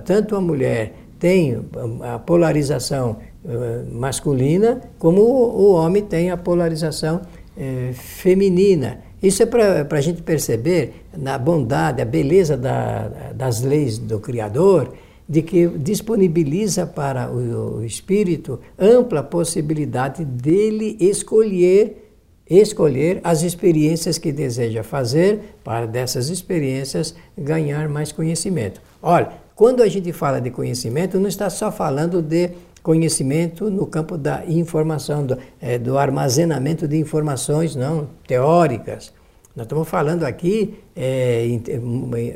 tanto 0.05 0.37
a 0.37 0.41
mulher 0.41 0.93
tem 1.19 1.65
a 2.03 2.19
polarização 2.19 3.17
eh, 3.49 3.85
masculina, 3.91 4.83
como 4.99 5.23
o 5.23 5.73
homem 5.73 6.03
tem 6.03 6.31
a 6.31 6.37
polarização 6.37 7.23
eh, 7.57 7.93
feminina. 7.95 8.99
Isso 9.23 9.43
é 9.43 9.47
para 9.47 9.87
a 9.91 10.01
gente 10.01 10.21
perceber 10.21 11.07
na 11.17 11.39
bondade, 11.39 12.03
a 12.03 12.05
beleza 12.05 12.57
da, 12.57 13.09
das 13.35 13.63
leis 13.63 13.97
do 13.97 14.21
Criador, 14.21 14.93
de 15.29 15.43
que 15.43 15.67
disponibiliza 15.69 16.87
para 16.87 17.31
o, 17.31 17.79
o 17.79 17.85
espírito 17.85 18.61
ampla 18.79 19.23
possibilidade 19.23 20.25
dele 20.25 20.97
escolher 21.01 22.06
escolher 22.49 23.21
as 23.25 23.43
experiências 23.43 24.19
que 24.19 24.31
deseja 24.31 24.83
fazer 24.83 25.57
para 25.65 25.87
dessas 25.87 26.29
experiências 26.29 27.15
ganhar 27.37 27.89
mais 27.89 28.13
conhecimento. 28.13 28.81
Olha, 29.03 29.31
quando 29.55 29.83
a 29.83 29.89
gente 29.89 30.13
fala 30.13 30.41
de 30.41 30.51
conhecimento, 30.51 31.19
não 31.19 31.29
está 31.29 31.51
só 31.51 31.73
falando 31.73 32.23
de 32.23 32.51
conhecimento 32.83 33.69
no 33.69 33.87
campo 33.87 34.17
da 34.17 34.45
informação, 34.47 35.27
do, 35.27 35.37
é, 35.61 35.77
do 35.77 35.99
armazenamento 35.99 36.87
de 36.87 36.97
informações 36.97 37.75
não 37.75 38.09
teóricas. 38.29 39.13
Nós 39.57 39.65
estamos 39.65 39.89
falando 39.89 40.23
aqui 40.25 40.79
é, 40.95 41.49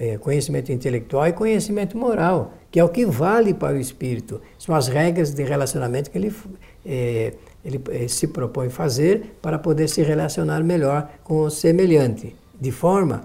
é, 0.01 0.19
conhecimento 0.19 0.73
intelectual 0.73 1.29
e 1.29 1.33
conhecimento 1.35 1.97
moral, 1.97 2.55
que 2.71 2.81
é 2.81 2.85
o 2.85 2.89
que 2.89 3.05
vale 3.05 3.53
para 3.53 3.77
o 3.77 3.79
espírito. 3.79 4.41
São 4.59 4.75
as 4.75 4.89
regras 4.89 5.35
de 5.35 5.45
relacionamento 5.45 6.11
que 6.11 6.17
ele 6.17 6.35
é, 6.85 7.35
ele 7.65 7.81
eh, 7.91 8.09
se 8.09 8.29
propõe 8.29 8.69
fazer 8.69 9.39
para 9.43 9.59
poder 9.59 9.89
se 9.89 10.03
relacionar 10.03 10.63
melhor 10.63 11.11
com 11.23 11.43
o 11.43 11.51
semelhante, 11.51 12.35
de 12.61 12.73
forma 12.73 13.23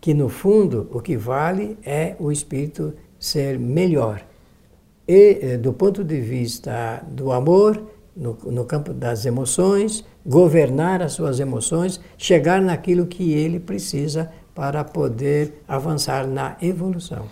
que, 0.00 0.14
no 0.14 0.28
fundo, 0.28 0.88
o 0.92 1.00
que 1.00 1.16
vale 1.16 1.78
é 1.84 2.16
o 2.18 2.30
espírito 2.32 2.94
ser 3.18 3.58
melhor. 3.58 4.22
E, 5.06 5.38
eh, 5.42 5.56
do 5.56 5.72
ponto 5.72 6.04
de 6.04 6.20
vista 6.20 7.02
do 7.08 7.32
amor, 7.32 7.82
no, 8.16 8.36
no 8.44 8.64
campo 8.64 8.92
das 8.92 9.24
emoções, 9.24 10.04
governar 10.24 11.02
as 11.02 11.12
suas 11.12 11.40
emoções, 11.40 12.00
chegar 12.16 12.60
naquilo 12.60 13.06
que 13.06 13.32
ele 13.32 13.58
precisa 13.58 14.30
para 14.54 14.84
poder 14.84 15.62
avançar 15.66 16.26
na 16.26 16.56
evolução. 16.60 17.26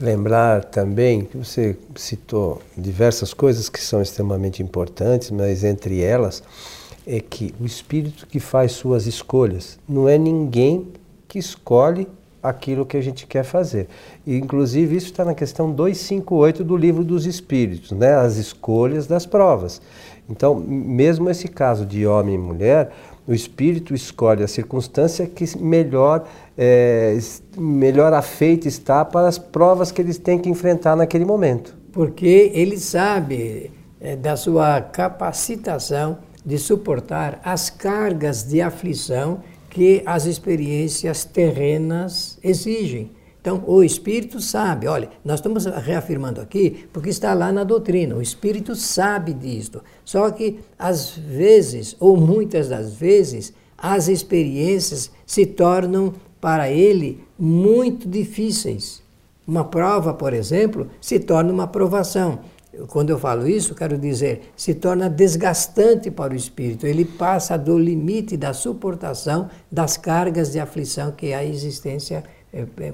Lembrar 0.00 0.64
também 0.64 1.24
que 1.24 1.36
você 1.36 1.76
citou 1.96 2.62
diversas 2.76 3.34
coisas 3.34 3.68
que 3.68 3.80
são 3.80 4.00
extremamente 4.00 4.62
importantes, 4.62 5.30
mas 5.30 5.64
entre 5.64 6.00
elas 6.00 6.42
é 7.04 7.18
que 7.20 7.52
o 7.60 7.66
espírito 7.66 8.26
que 8.26 8.38
faz 8.38 8.72
suas 8.72 9.06
escolhas 9.06 9.78
não 9.88 10.08
é 10.08 10.16
ninguém 10.16 10.86
que 11.26 11.38
escolhe 11.38 12.06
aquilo 12.40 12.86
que 12.86 12.96
a 12.96 13.00
gente 13.00 13.26
quer 13.26 13.42
fazer. 13.42 13.88
E, 14.26 14.36
inclusive, 14.36 14.96
isso 14.96 15.06
está 15.06 15.24
na 15.24 15.34
questão 15.34 15.72
258 15.72 16.62
do 16.62 16.76
livro 16.76 17.02
dos 17.02 17.26
Espíritos, 17.26 17.90
né? 17.90 18.14
as 18.14 18.36
escolhas 18.36 19.06
das 19.06 19.26
provas. 19.26 19.82
Então, 20.30 20.54
mesmo 20.54 21.28
esse 21.28 21.48
caso 21.48 21.84
de 21.84 22.06
homem 22.06 22.34
e 22.34 22.38
mulher, 22.38 22.92
o 23.28 23.34
espírito 23.34 23.94
escolhe 23.94 24.42
a 24.42 24.48
circunstância 24.48 25.26
que 25.26 25.44
melhor, 25.58 26.26
é, 26.56 27.18
melhor 27.58 28.14
afeita 28.14 28.66
está 28.66 29.04
para 29.04 29.28
as 29.28 29.36
provas 29.36 29.92
que 29.92 30.00
eles 30.00 30.16
têm 30.16 30.38
que 30.38 30.48
enfrentar 30.48 30.96
naquele 30.96 31.26
momento. 31.26 31.76
Porque 31.92 32.50
ele 32.54 32.78
sabe 32.78 33.70
é, 34.00 34.16
da 34.16 34.34
sua 34.34 34.80
capacitação 34.80 36.20
de 36.42 36.56
suportar 36.56 37.38
as 37.44 37.68
cargas 37.68 38.44
de 38.44 38.62
aflição 38.62 39.42
que 39.68 40.02
as 40.06 40.24
experiências 40.24 41.26
terrenas 41.26 42.38
exigem. 42.42 43.10
Então, 43.40 43.62
o 43.66 43.82
Espírito 43.82 44.40
sabe, 44.40 44.86
olha, 44.86 45.08
nós 45.24 45.38
estamos 45.38 45.64
reafirmando 45.64 46.40
aqui 46.40 46.88
porque 46.92 47.08
está 47.08 47.32
lá 47.34 47.52
na 47.52 47.64
doutrina, 47.64 48.16
o 48.16 48.22
Espírito 48.22 48.74
sabe 48.74 49.32
disto. 49.32 49.82
Só 50.04 50.30
que, 50.30 50.58
às 50.78 51.10
vezes, 51.10 51.96
ou 52.00 52.16
muitas 52.16 52.68
das 52.68 52.94
vezes, 52.94 53.52
as 53.76 54.08
experiências 54.08 55.10
se 55.24 55.46
tornam 55.46 56.12
para 56.40 56.70
ele 56.70 57.24
muito 57.38 58.08
difíceis. 58.08 59.02
Uma 59.46 59.64
prova, 59.64 60.12
por 60.12 60.34
exemplo, 60.34 60.88
se 61.00 61.18
torna 61.18 61.52
uma 61.52 61.66
provação. 61.66 62.40
Quando 62.88 63.10
eu 63.10 63.18
falo 63.18 63.48
isso, 63.48 63.74
quero 63.74 63.96
dizer, 63.96 64.52
se 64.54 64.74
torna 64.74 65.08
desgastante 65.08 66.10
para 66.10 66.32
o 66.32 66.36
espírito. 66.36 66.86
Ele 66.86 67.04
passa 67.04 67.56
do 67.56 67.78
limite 67.78 68.36
da 68.36 68.52
suportação 68.52 69.48
das 69.70 69.96
cargas 69.96 70.52
de 70.52 70.60
aflição 70.60 71.10
que 71.10 71.32
a 71.32 71.44
existência 71.44 72.16
é, 72.16 72.18
é, 72.18 72.37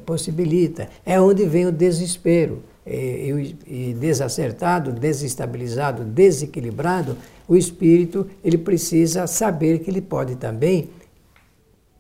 possibilita. 0.05 0.89
É 1.05 1.21
onde 1.21 1.45
vem 1.47 1.67
o 1.67 1.73
desespero. 1.73 2.63
E, 2.87 3.57
e 3.67 3.97
desacertado, 3.99 4.93
desestabilizado, 4.93 6.05
desequilibrado, 6.05 7.17
o 7.49 7.57
espírito 7.57 8.27
ele 8.45 8.59
precisa 8.59 9.27
saber 9.27 9.79
que 9.79 9.91
ele 9.91 10.03
pode 10.03 10.37
também 10.37 10.91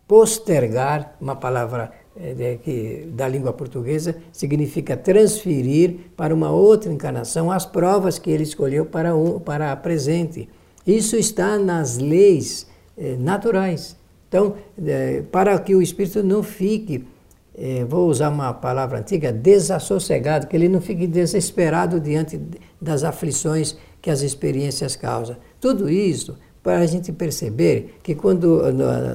postergar, 0.06 1.16
uma 1.18 1.34
palavra 1.34 1.90
é, 2.16 2.58
que 2.62 3.08
da 3.12 3.26
língua 3.26 3.52
portuguesa 3.52 4.16
significa 4.30 4.96
transferir 4.96 5.96
para 6.16 6.34
uma 6.34 6.50
outra 6.50 6.92
encarnação 6.92 7.50
as 7.50 7.66
provas 7.66 8.18
que 8.18 8.30
ele 8.30 8.44
escolheu 8.44 8.87
para, 8.87 9.16
um, 9.16 9.40
para 9.40 9.73
a 9.73 9.76
presente. 9.76 10.49
Isso 10.87 11.16
está 11.16 11.58
nas 11.58 11.99
leis 11.99 12.66
é, 12.96 13.16
naturais. 13.16 13.96
Então, 14.28 14.54
é, 14.84 15.23
para 15.32 15.58
que 15.58 15.75
o 15.75 15.82
espírito 15.82 16.23
não 16.23 16.42
fique 16.42 17.04
é, 17.56 17.84
vou 17.84 18.08
usar 18.08 18.30
uma 18.30 18.52
palavra 18.52 18.99
antiga, 18.99 19.32
desassossegado, 19.32 20.46
que 20.46 20.56
ele 20.56 20.68
não 20.68 20.80
fique 20.80 21.06
desesperado 21.06 22.00
diante 22.00 22.40
das 22.80 23.04
aflições 23.04 23.76
que 24.02 24.11
as 24.11 24.23
experiências 24.23 24.96
causam. 24.96 25.37
Tudo 25.61 25.88
isso 25.88 26.37
para 26.64 26.78
a 26.78 26.87
gente 26.87 27.12
perceber 27.12 27.99
que 28.02 28.14
quando, 28.14 28.62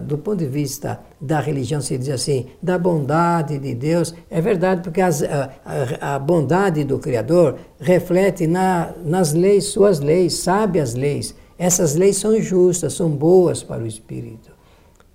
do 0.02 0.20
ponto 0.20 0.38
de 0.38 0.46
vista 0.46 1.00
da 1.20 1.40
religião, 1.40 1.82
se 1.82 1.98
diz 1.98 2.10
assim, 2.10 2.46
da 2.62 2.78
bondade 2.78 3.58
de 3.58 3.74
Deus, 3.74 4.14
é 4.30 4.40
verdade, 4.40 4.84
porque 4.84 5.02
as, 5.02 5.24
a, 5.24 5.50
a, 6.00 6.20
bondade 6.20 6.84
do 6.84 7.00
Criador 7.00 7.56
reflete 7.80 8.46
na, 8.46 8.94
nas 9.04 9.34
leis, 9.34 9.66
suas 9.66 10.00
leis, 10.00 10.36
sabe 10.36 10.80
as 10.80 10.94
leis. 10.94 11.34
Essas 11.58 11.96
leis 11.96 12.18
são 12.18 12.40
justas, 12.40 12.94
são 12.94 13.10
boas 13.10 13.64
para 13.64 13.82
o 13.82 13.88
espírito. 13.88 14.52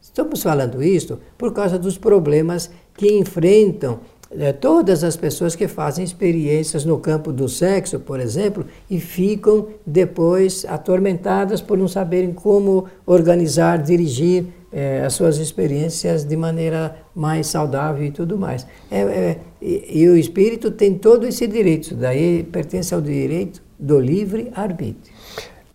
Estamos 0.02 0.43
falando 0.43 0.83
isso 0.83 1.21
por 1.38 1.52
causa 1.52 1.78
dos 1.78 1.97
problemas 1.97 2.69
que 2.96 3.12
enfrentam 3.18 4.00
é, 4.36 4.52
todas 4.52 5.04
as 5.04 5.16
pessoas 5.16 5.54
que 5.54 5.68
fazem 5.68 6.04
experiências 6.04 6.84
no 6.84 6.98
campo 6.98 7.32
do 7.32 7.48
sexo, 7.48 8.00
por 8.00 8.18
exemplo, 8.18 8.64
e 8.90 8.98
ficam 8.98 9.68
depois 9.86 10.64
atormentadas 10.68 11.60
por 11.60 11.78
não 11.78 11.86
saberem 11.86 12.32
como 12.32 12.86
organizar, 13.06 13.78
dirigir 13.78 14.46
é, 14.72 15.02
as 15.04 15.12
suas 15.12 15.38
experiências 15.38 16.24
de 16.24 16.36
maneira 16.36 16.96
mais 17.14 17.46
saudável 17.46 18.04
e 18.04 18.10
tudo 18.10 18.36
mais. 18.36 18.66
É, 18.90 19.00
é, 19.00 19.38
e, 19.62 20.00
e, 20.02 20.08
o 20.08 20.16
espírito 20.16 20.70
tem 20.70 20.98
todo 20.98 21.26
esse 21.26 21.46
direito, 21.46 21.94
daí 21.94 22.42
pertence 22.42 22.92
ao 22.92 23.00
direito 23.00 23.62
do 23.78 24.00
livre 24.00 24.50
arbítrio. 24.54 25.14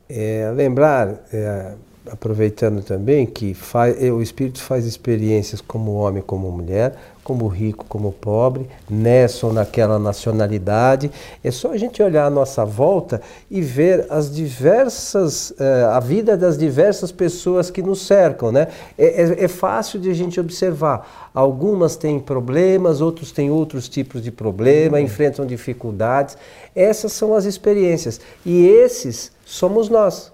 É, 0.09 0.51
lembrar 0.53 1.23
aproveitando 2.11 2.83
também 2.83 3.25
que 3.25 3.53
faz, 3.53 3.95
o 4.11 4.21
espírito 4.21 4.61
faz 4.61 4.85
experiências 4.85 5.61
como 5.61 5.93
homem, 5.93 6.21
como 6.21 6.51
mulher, 6.51 6.95
como 7.29 7.47
rico, 7.47 7.85
como 7.87 8.11
pobre, 8.11 8.67
nessa 8.89 9.45
ou 9.45 9.53
naquela 9.53 9.99
nacionalidade. 9.99 11.11
É 11.43 11.51
só 11.51 11.71
a 11.71 11.77
gente 11.77 12.01
olhar 12.01 12.25
à 12.25 12.29
nossa 12.29 12.65
volta 12.65 13.21
e 13.51 13.61
ver 13.61 14.07
as 14.09 14.33
diversas, 14.33 15.53
eh, 15.59 15.87
a 15.91 15.99
vida 15.99 16.35
das 16.35 16.57
diversas 16.57 17.11
pessoas 17.11 17.69
que 17.69 17.83
nos 17.83 18.01
cercam, 18.07 18.51
né? 18.51 18.67
É, 18.97 19.21
é, 19.21 19.43
é 19.43 19.47
fácil 19.47 19.99
de 19.99 20.09
a 20.09 20.13
gente 20.15 20.39
observar. 20.39 21.29
Algumas 21.31 21.95
têm 21.95 22.19
problemas, 22.19 22.99
outros 22.99 23.31
têm 23.31 23.51
outros 23.51 23.87
tipos 23.87 24.23
de 24.23 24.31
problema, 24.31 24.97
uhum. 24.97 25.03
enfrentam 25.03 25.45
dificuldades. 25.45 26.35
Essas 26.75 27.13
são 27.13 27.35
as 27.35 27.45
experiências. 27.45 28.19
E 28.43 28.65
esses 28.65 29.31
somos 29.45 29.87
nós. 29.87 30.31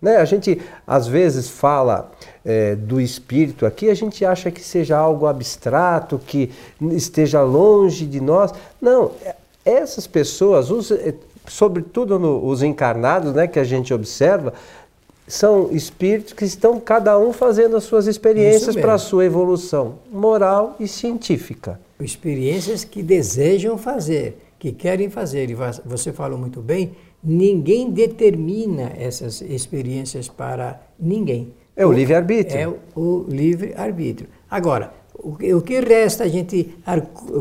Né? 0.00 0.16
A 0.16 0.24
gente 0.24 0.60
às 0.86 1.06
vezes 1.06 1.48
fala 1.48 2.12
é, 2.44 2.74
do 2.74 3.00
espírito 3.00 3.64
aqui, 3.64 3.88
a 3.88 3.94
gente 3.94 4.24
acha 4.24 4.50
que 4.50 4.60
seja 4.60 4.96
algo 4.96 5.26
abstrato, 5.26 6.18
que 6.18 6.50
esteja 6.92 7.42
longe 7.42 8.06
de 8.06 8.20
nós. 8.20 8.52
Não, 8.80 9.12
é, 9.24 9.34
essas 9.64 10.06
pessoas, 10.06 10.70
os, 10.70 10.90
é, 10.90 11.14
sobretudo 11.48 12.18
no, 12.18 12.46
os 12.46 12.62
encarnados 12.62 13.32
né, 13.32 13.46
que 13.46 13.58
a 13.58 13.64
gente 13.64 13.92
observa, 13.92 14.52
são 15.26 15.70
espíritos 15.72 16.32
que 16.32 16.44
estão 16.44 16.78
cada 16.78 17.18
um 17.18 17.32
fazendo 17.32 17.76
as 17.76 17.84
suas 17.84 18.06
experiências 18.06 18.76
para 18.76 18.94
a 18.94 18.98
sua 18.98 19.24
evolução 19.24 19.98
moral 20.12 20.76
e 20.78 20.86
científica. 20.86 21.80
Experiências 21.98 22.84
que 22.84 23.02
desejam 23.02 23.76
fazer, 23.76 24.38
que 24.58 24.70
querem 24.70 25.10
fazer. 25.10 25.50
E 25.50 25.56
você 25.84 26.12
falou 26.12 26.38
muito 26.38 26.60
bem, 26.60 26.94
Ninguém 27.28 27.90
determina 27.90 28.92
essas 28.96 29.40
experiências 29.40 30.28
para 30.28 30.80
ninguém. 30.98 31.52
É 31.74 31.84
o 31.84 31.92
livre-arbítrio. 31.92 32.60
É 32.60 32.68
o 32.98 33.26
livre-arbítrio. 33.28 34.28
Agora, 34.48 34.92
o 35.12 35.60
que 35.60 35.80
resta 35.80 36.22
a 36.22 36.28
gente 36.28 36.72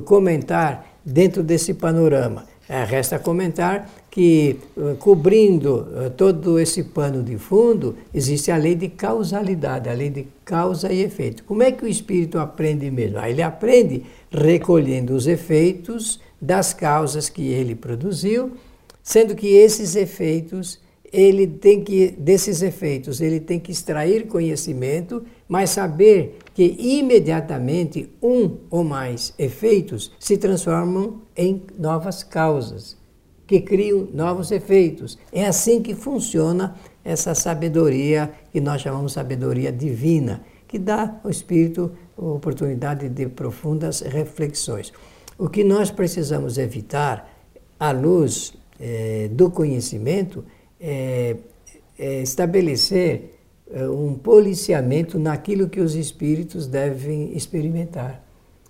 comentar 0.05 0.97
dentro 1.05 1.43
desse 1.43 1.75
panorama? 1.75 2.45
É, 2.67 2.83
resta 2.83 3.19
comentar 3.19 3.87
que, 4.09 4.57
eh, 4.75 4.95
cobrindo 4.97 5.87
eh, 5.97 6.09
todo 6.09 6.57
esse 6.57 6.83
pano 6.85 7.21
de 7.21 7.37
fundo, 7.37 7.95
existe 8.11 8.49
a 8.49 8.57
lei 8.57 8.73
de 8.73 8.89
causalidade, 8.89 9.87
a 9.87 9.93
lei 9.93 10.09
de 10.09 10.25
causa 10.43 10.91
e 10.91 11.03
efeito. 11.03 11.43
Como 11.43 11.61
é 11.61 11.71
que 11.71 11.85
o 11.85 11.87
espírito 11.87 12.39
aprende 12.39 12.89
mesmo? 12.89 13.19
Ah, 13.19 13.29
ele 13.29 13.43
aprende 13.43 14.03
recolhendo 14.31 15.13
os 15.13 15.27
efeitos 15.27 16.19
das 16.41 16.73
causas 16.73 17.29
que 17.29 17.45
ele 17.45 17.75
produziu 17.75 18.53
sendo 19.05 19.35
que 19.35 19.47
esses 19.47 19.95
efeitos 19.95 20.79
ele 21.13 21.45
tem 21.45 21.83
que 21.83 22.07
desses 22.17 22.63
efeitos 22.63 23.21
ele 23.21 23.39
tem 23.39 23.59
que 23.59 23.71
extrair 23.71 24.25
conhecimento, 24.25 25.23
mas 25.47 25.69
saber 25.69 26.39
que 26.55 26.75
imediatamente 26.79 28.09
um 28.21 28.57
ou 28.69 28.83
mais 28.83 29.31
efeitos 29.37 30.11
se 30.19 30.37
transformam 30.37 31.21
em 31.37 31.61
novas 31.77 32.23
causas, 32.23 32.97
que 33.45 33.61
criam 33.61 34.07
novos 34.11 34.51
efeitos. 34.51 35.19
É 35.31 35.45
assim 35.45 35.83
que 35.83 35.93
funciona 35.93 36.75
essa 37.03 37.35
sabedoria 37.35 38.31
que 38.51 38.59
nós 38.59 38.81
chamamos 38.81 39.13
sabedoria 39.13 39.71
divina, 39.71 40.43
que 40.67 40.79
dá 40.79 41.19
ao 41.23 41.29
espírito 41.29 41.91
oportunidade 42.17 43.07
de 43.07 43.27
profundas 43.27 44.01
reflexões. 44.01 44.91
O 45.37 45.47
que 45.47 45.63
nós 45.63 45.91
precisamos 45.91 46.57
evitar 46.57 47.29
à 47.79 47.91
luz 47.91 48.53
é, 48.79 49.29
do 49.31 49.49
conhecimento 49.49 50.43
é, 50.79 51.35
é 51.97 52.21
estabelecer 52.21 53.35
é, 53.71 53.87
um 53.87 54.13
policiamento 54.13 55.17
naquilo 55.17 55.67
que 55.67 55.79
os 55.79 55.95
espíritos 55.95 56.67
devem 56.67 57.35
experimentar. 57.35 58.23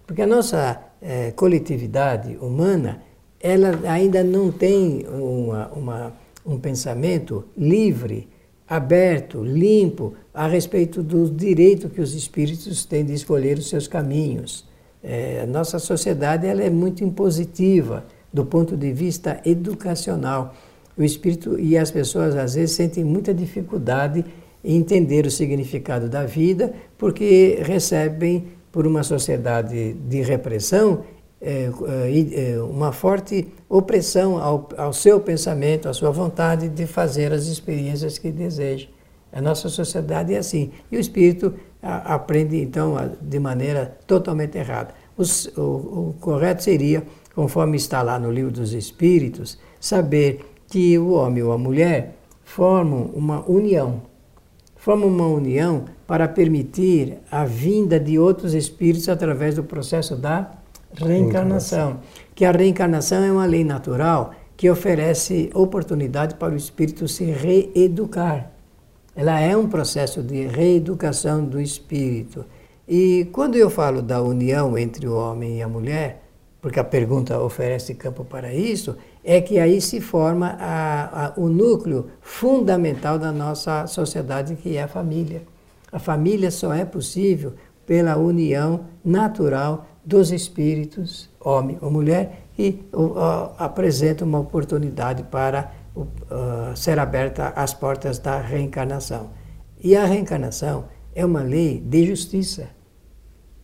Porque 0.05 0.21
a 0.21 0.27
nossa 0.27 0.81
é, 1.01 1.31
coletividade 1.31 2.37
humana, 2.37 3.01
ela 3.39 3.79
ainda 3.89 4.23
não 4.23 4.51
tem 4.51 5.05
uma, 5.07 5.67
uma, 5.69 6.13
um 6.45 6.59
pensamento 6.59 7.45
livre, 7.57 8.27
aberto, 8.67 9.43
limpo, 9.43 10.13
a 10.33 10.47
respeito 10.47 11.03
do 11.03 11.29
direito 11.29 11.89
que 11.89 12.01
os 12.01 12.13
espíritos 12.13 12.85
têm 12.85 13.03
de 13.03 13.13
escolher 13.13 13.57
os 13.57 13.69
seus 13.69 13.87
caminhos. 13.87 14.67
É, 15.03 15.41
a 15.43 15.45
nossa 15.45 15.77
sociedade 15.77 16.47
ela 16.47 16.63
é 16.63 16.69
muito 16.69 17.03
impositiva 17.03 18.05
do 18.35 18.45
ponto 18.45 18.75
de 18.75 18.91
vista 18.91 19.39
educacional. 19.45 20.53
O 20.97 21.03
espírito 21.03 21.57
e 21.57 21.77
as 21.77 21.89
pessoas 21.89 22.35
às 22.35 22.55
vezes 22.55 22.75
sentem 22.75 23.01
muita 23.01 23.33
dificuldade 23.33 24.25
em 24.61 24.75
entender 24.75 25.25
o 25.25 25.31
significado 25.31 26.09
da 26.09 26.25
vida, 26.25 26.73
porque 26.97 27.59
recebem 27.61 28.47
por 28.73 28.85
uma 28.85 29.03
sociedade 29.03 29.93
de 29.93 30.21
repressão 30.21 31.03
é, 31.41 31.69
é, 31.69 32.61
uma 32.61 32.91
forte 32.91 33.47
opressão 33.69 34.37
ao, 34.37 34.67
ao 34.77 34.91
seu 34.91 35.21
pensamento, 35.21 35.87
à 35.87 35.93
sua 35.93 36.11
vontade 36.11 36.67
de 36.67 36.85
fazer 36.85 37.31
as 37.31 37.45
experiências 37.45 38.17
que 38.17 38.31
deseja. 38.31 38.87
A 39.31 39.41
nossa 39.41 39.69
sociedade 39.69 40.33
é 40.33 40.37
assim. 40.37 40.71
E 40.91 40.97
o 40.97 40.99
espírito 40.99 41.53
aprende, 41.81 42.57
então, 42.61 42.95
de 43.21 43.39
maneira 43.39 43.97
totalmente 44.07 44.57
errada. 44.57 44.93
Os, 45.15 45.45
o, 45.55 45.61
o 45.61 46.15
correto 46.19 46.63
seria 46.63 47.03
conforme 47.35 47.75
está 47.75 48.01
lá 48.01 48.17
no 48.17 48.31
livro 48.31 48.51
dos 48.51 48.73
Espíritos, 48.73 49.59
saber 49.79 50.45
que 50.67 50.97
o 50.97 51.11
homem 51.11 51.43
ou 51.43 51.51
a 51.51 51.57
mulher 51.57 52.15
formam 52.43 53.11
uma 53.13 53.43
união. 53.47 54.01
Formam 54.77 55.09
uma 55.09 55.27
união 55.27 55.85
para 56.07 56.27
permitir 56.27 57.17
a 57.29 57.43
vinda 57.43 57.99
de 57.99 58.17
outros 58.17 58.53
espíritos 58.53 59.09
através 59.09 59.55
do 59.55 59.63
processo 59.63 60.15
da 60.15 60.51
reencarnação. 60.95 61.99
Que 62.33 62.45
a 62.45 62.51
reencarnação 62.51 63.23
é 63.23 63.31
uma 63.31 63.45
lei 63.45 63.63
natural 63.63 64.31
que 64.55 64.69
oferece 64.69 65.49
oportunidade 65.53 66.35
para 66.35 66.53
o 66.53 66.57
espírito 66.57 67.07
se 67.07 67.25
reeducar. 67.25 68.51
Ela 69.15 69.39
é 69.39 69.57
um 69.57 69.67
processo 69.67 70.21
de 70.21 70.45
reeducação 70.47 71.43
do 71.43 71.59
espírito. 71.59 72.45
E 72.87 73.27
quando 73.31 73.55
eu 73.55 73.69
falo 73.69 74.01
da 74.01 74.21
união 74.21 74.77
entre 74.77 75.07
o 75.07 75.15
homem 75.15 75.57
e 75.57 75.61
a 75.61 75.67
mulher, 75.67 76.24
porque 76.65 76.79
a 76.79 76.83
pergunta 76.83 77.39
oferece 77.39 77.93
campo 77.93 78.25
para 78.25 78.51
isso, 78.51 78.97
é 79.23 79.39
que 79.39 79.59
aí 79.59 79.79
se 79.79 80.01
forma 80.01 80.57
a, 80.59 81.27
a, 81.27 81.33
o 81.37 81.47
núcleo 81.47 82.09
fundamental 82.21 83.19
da 83.19 83.31
nossa 83.31 83.85
sociedade, 83.85 84.55
que 84.55 84.75
é 84.75 84.81
a 84.81 84.87
família. 84.87 85.43
A 85.91 85.99
família 85.99 86.49
só 86.49 86.73
é 86.73 86.83
possível 86.83 87.53
pela 87.85 88.17
união 88.17 88.85
natural 89.03 89.85
dos 90.03 90.31
espíritos, 90.31 91.29
homem 91.39 91.77
ou 91.83 91.91
mulher, 91.91 92.47
e 92.57 92.83
uh, 92.91 93.53
apresenta 93.59 94.25
uma 94.25 94.39
oportunidade 94.39 95.21
para 95.21 95.71
uh, 95.95 96.75
ser 96.75 96.97
aberta 96.97 97.49
as 97.49 97.75
portas 97.75 98.17
da 98.17 98.41
reencarnação. 98.41 99.29
E 99.83 99.95
a 99.95 100.03
reencarnação 100.03 100.85
é 101.13 101.23
uma 101.23 101.43
lei 101.43 101.79
de 101.79 102.07
justiça. 102.07 102.69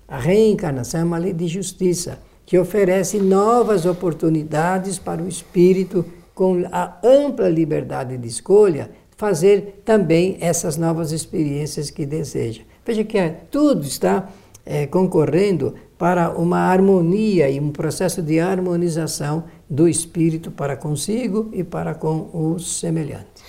A 0.07 0.19
reencarnação 0.19 1.01
é 1.01 1.03
uma 1.03 1.17
lei 1.17 1.33
de 1.33 1.47
justiça 1.47 2.19
que 2.45 2.57
oferece 2.57 3.19
novas 3.19 3.85
oportunidades 3.85 4.99
para 4.99 5.21
o 5.21 5.27
espírito, 5.27 6.05
com 6.33 6.63
a 6.71 6.97
ampla 7.03 7.49
liberdade 7.49 8.17
de 8.17 8.27
escolha, 8.27 8.89
fazer 9.15 9.81
também 9.85 10.37
essas 10.39 10.77
novas 10.77 11.11
experiências 11.11 11.89
que 11.89 12.05
deseja. 12.05 12.63
Veja 12.85 13.03
que 13.03 13.17
é, 13.17 13.29
tudo 13.51 13.85
está 13.85 14.29
é, 14.65 14.87
concorrendo 14.87 15.75
para 15.97 16.31
uma 16.31 16.57
harmonia 16.57 17.49
e 17.49 17.59
um 17.59 17.71
processo 17.71 18.21
de 18.21 18.39
harmonização 18.39 19.43
do 19.69 19.87
espírito 19.87 20.49
para 20.49 20.75
consigo 20.75 21.49
e 21.53 21.63
para 21.63 21.93
com 21.93 22.29
os 22.33 22.79
semelhantes. 22.79 23.43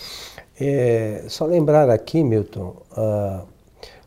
É, 0.61 1.25
só 1.29 1.47
lembrar 1.47 1.89
aqui, 1.89 2.23
Milton, 2.23 2.77
uh, 2.93 3.47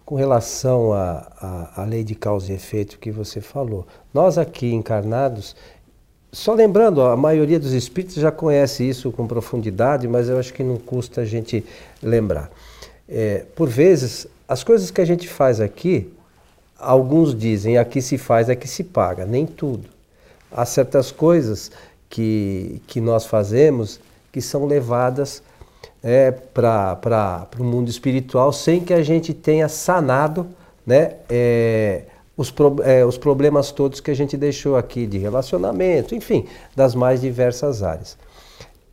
com 0.06 0.16
relação 0.16 0.94
à, 0.94 1.84
lei 1.88 2.04
de 2.04 2.14
causa 2.14 2.52
e 2.52 2.56
efeito 2.56 3.00
que 3.00 3.12
você 3.12 3.42
falou. 3.42 3.88
Nós 4.14 4.38
aqui 4.38 4.72
encarnados, 4.72 5.56
só 6.32 6.54
lembrando, 6.54 7.02
a 7.02 7.18
maioria 7.18 7.60
dos 7.60 7.74
espíritos 7.74 8.16
já 8.16 8.32
conhece 8.32 8.88
isso 8.88 9.12
com 9.12 9.26
profundidade, 9.26 10.08
mas 10.08 10.30
eu 10.30 10.38
acho 10.38 10.54
que 10.54 10.64
não 10.64 10.78
custa 10.78 11.22
a 11.22 11.26
gente 11.26 11.66
lembrar. 12.04 12.52
É, 13.10 13.46
por 13.56 13.68
vezes, 13.68 14.28
as 14.48 14.64
coisas 14.64 14.92
que 14.92 15.02
a 15.02 15.06
gente 15.06 15.28
faz 15.28 15.60
aqui, 15.60 16.14
alguns 16.78 17.34
dizem 17.34 17.78
aqui 17.78 18.00
se 18.02 18.18
faz, 18.18 18.48
aqui 18.48 18.68
se 18.68 18.84
paga, 18.84 19.26
nem 19.26 19.46
tudo. 19.46 19.90
Há 20.52 20.66
certas 20.66 21.12
coisas 21.12 21.72
que, 22.10 22.80
que 22.86 23.02
nós 23.02 23.26
fazemos 23.26 24.00
que 24.32 24.42
são 24.42 24.66
levadas 24.66 25.42
é, 26.06 26.30
para 26.30 27.50
o 27.60 27.64
mundo 27.64 27.90
espiritual 27.90 28.54
sem 28.54 28.80
que 28.80 28.94
a 28.94 29.02
gente 29.02 29.34
tenha 29.34 29.68
sanado 29.68 30.48
né, 30.86 31.16
é, 31.28 32.04
os, 32.38 32.52
pro, 32.52 32.76
é, 32.84 33.04
os 33.04 33.18
problemas 33.18 33.72
todos 33.72 34.00
que 34.00 34.12
a 34.12 34.14
gente 34.14 34.38
deixou 34.38 34.76
aqui 34.76 35.08
de 35.08 35.18
relacionamento, 35.18 36.14
enfim, 36.14 36.46
das 36.76 36.94
mais 36.94 37.22
diversas 37.22 37.82
áreas. 37.82 38.16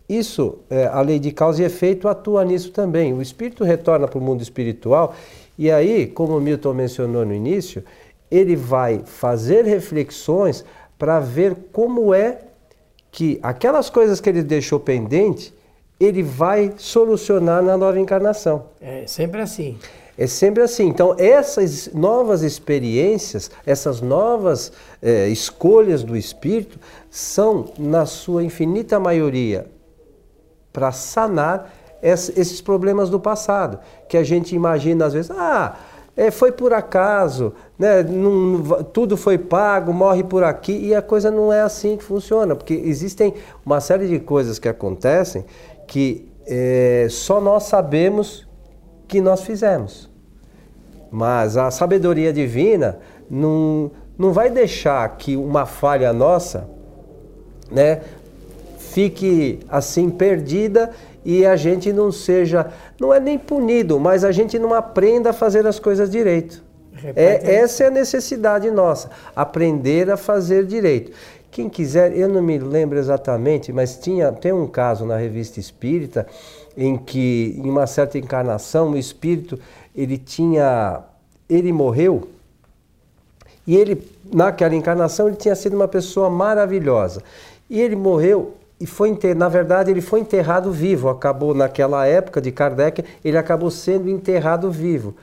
isso, 0.08 0.58
é, 0.70 0.86
a 0.86 1.02
lei 1.02 1.18
de 1.18 1.32
causa 1.32 1.62
e 1.62 1.66
efeito 1.66 2.08
atua 2.08 2.46
nisso 2.46 2.70
também. 2.70 3.12
O 3.12 3.20
espírito 3.20 3.62
retorna 3.62 4.08
para 4.08 4.18
o 4.18 4.22
mundo 4.22 4.40
espiritual 4.42 5.14
e 5.58 5.70
aí, 5.70 6.06
como 6.06 6.38
o 6.38 6.40
Milton 6.40 6.72
mencionou 6.72 7.26
no 7.26 7.34
início, 7.34 7.84
ele 8.30 8.56
vai 8.56 9.02
fazer 9.04 9.66
reflexões 9.66 10.64
para 10.98 11.20
ver 11.20 11.54
como 11.72 12.14
é 12.14 12.38
que 13.10 13.38
aquelas 13.42 13.90
coisas 13.90 14.18
que 14.18 14.30
ele 14.30 14.42
deixou 14.42 14.80
pendente, 14.80 15.52
ele 16.04 16.22
vai 16.22 16.72
solucionar 16.76 17.62
na 17.62 17.76
nova 17.76 17.98
encarnação. 17.98 18.64
É 18.80 19.04
sempre 19.06 19.40
assim. 19.40 19.78
É 20.16 20.26
sempre 20.26 20.62
assim. 20.62 20.88
Então, 20.88 21.14
essas 21.18 21.90
novas 21.92 22.42
experiências, 22.42 23.50
essas 23.64 24.00
novas 24.00 24.72
é, 25.00 25.28
escolhas 25.28 26.02
do 26.02 26.16
espírito, 26.16 26.78
são, 27.10 27.66
na 27.78 28.04
sua 28.04 28.42
infinita 28.44 29.00
maioria, 29.00 29.66
para 30.72 30.92
sanar 30.92 31.72
esses 32.02 32.60
problemas 32.60 33.08
do 33.08 33.20
passado, 33.20 33.78
que 34.08 34.16
a 34.16 34.24
gente 34.24 34.56
imagina 34.56 35.06
às 35.06 35.12
vezes, 35.12 35.30
ah, 35.30 35.76
é, 36.16 36.30
foi 36.30 36.52
por 36.52 36.72
acaso, 36.74 37.54
né? 37.78 38.02
Não, 38.02 38.82
tudo 38.84 39.16
foi 39.16 39.38
pago, 39.38 39.92
morre 39.92 40.22
por 40.22 40.44
aqui, 40.44 40.72
e 40.72 40.94
a 40.94 41.00
coisa 41.00 41.30
não 41.30 41.52
é 41.52 41.62
assim 41.62 41.96
que 41.96 42.04
funciona, 42.04 42.54
porque 42.54 42.74
existem 42.74 43.32
uma 43.64 43.80
série 43.80 44.08
de 44.08 44.18
coisas 44.18 44.58
que 44.58 44.68
acontecem 44.68 45.44
que 45.92 46.26
é, 46.46 47.06
só 47.10 47.38
nós 47.38 47.64
sabemos 47.64 48.48
que 49.06 49.20
nós 49.20 49.42
fizemos. 49.42 50.08
Mas 51.10 51.58
a 51.58 51.70
sabedoria 51.70 52.32
divina 52.32 52.98
não, 53.28 53.90
não 54.16 54.32
vai 54.32 54.48
deixar 54.48 55.06
que 55.18 55.36
uma 55.36 55.66
falha 55.66 56.10
nossa 56.10 56.66
né, 57.70 58.00
fique 58.78 59.60
assim 59.68 60.08
perdida 60.08 60.92
e 61.26 61.44
a 61.44 61.56
gente 61.56 61.92
não 61.92 62.10
seja, 62.10 62.70
não 62.98 63.12
é 63.12 63.20
nem 63.20 63.38
punido, 63.38 64.00
mas 64.00 64.24
a 64.24 64.32
gente 64.32 64.58
não 64.58 64.72
aprenda 64.72 65.28
a 65.28 65.32
fazer 65.34 65.66
as 65.66 65.78
coisas 65.78 66.08
direito. 66.08 66.64
É, 67.14 67.56
essa 67.56 67.84
é 67.84 67.86
a 67.88 67.90
necessidade 67.90 68.70
nossa, 68.70 69.10
aprender 69.36 70.10
a 70.10 70.16
fazer 70.16 70.64
direito. 70.64 71.12
Quem 71.52 71.68
quiser, 71.68 72.16
eu 72.16 72.30
não 72.30 72.40
me 72.40 72.58
lembro 72.58 72.98
exatamente, 72.98 73.74
mas 73.74 73.98
tinha, 73.98 74.32
tem 74.32 74.54
um 74.54 74.66
caso 74.66 75.04
na 75.04 75.18
revista 75.18 75.60
Espírita 75.60 76.26
em 76.74 76.96
que, 76.96 77.54
em 77.62 77.68
uma 77.68 77.86
certa 77.86 78.16
encarnação, 78.16 78.92
o 78.92 78.96
espírito 78.96 79.58
ele 79.94 80.16
tinha, 80.16 81.00
ele 81.50 81.70
morreu 81.70 82.26
e 83.66 83.76
ele 83.76 84.02
naquela 84.32 84.74
encarnação 84.74 85.28
ele 85.28 85.36
tinha 85.36 85.54
sido 85.54 85.76
uma 85.76 85.86
pessoa 85.86 86.30
maravilhosa 86.30 87.22
e 87.68 87.82
ele 87.82 87.96
morreu 87.96 88.54
e 88.80 88.86
foi 88.86 89.10
enterrado, 89.10 89.38
na 89.38 89.48
verdade 89.50 89.90
ele 89.90 90.00
foi 90.00 90.20
enterrado 90.20 90.72
vivo, 90.72 91.10
acabou 91.10 91.52
naquela 91.52 92.06
época 92.06 92.40
de 92.40 92.50
Kardec, 92.50 93.04
ele 93.22 93.36
acabou 93.36 93.70
sendo 93.70 94.08
enterrado 94.08 94.70
vivo. 94.70 95.14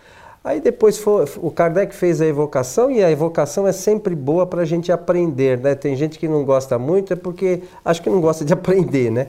Aí 0.49 0.59
depois 0.59 0.97
foi, 0.97 1.25
o 1.43 1.51
Kardec 1.51 1.93
fez 1.93 2.19
a 2.19 2.25
evocação 2.25 2.89
e 2.89 3.03
a 3.03 3.11
evocação 3.11 3.67
é 3.67 3.71
sempre 3.71 4.15
boa 4.15 4.47
para 4.47 4.63
a 4.63 4.65
gente 4.65 4.91
aprender, 4.91 5.59
né? 5.59 5.75
Tem 5.75 5.95
gente 5.95 6.17
que 6.17 6.27
não 6.27 6.43
gosta 6.43 6.79
muito, 6.79 7.13
é 7.13 7.15
porque 7.15 7.61
acho 7.85 8.01
que 8.01 8.09
não 8.09 8.19
gosta 8.19 8.43
de 8.43 8.51
aprender, 8.57 9.11
né? 9.11 9.27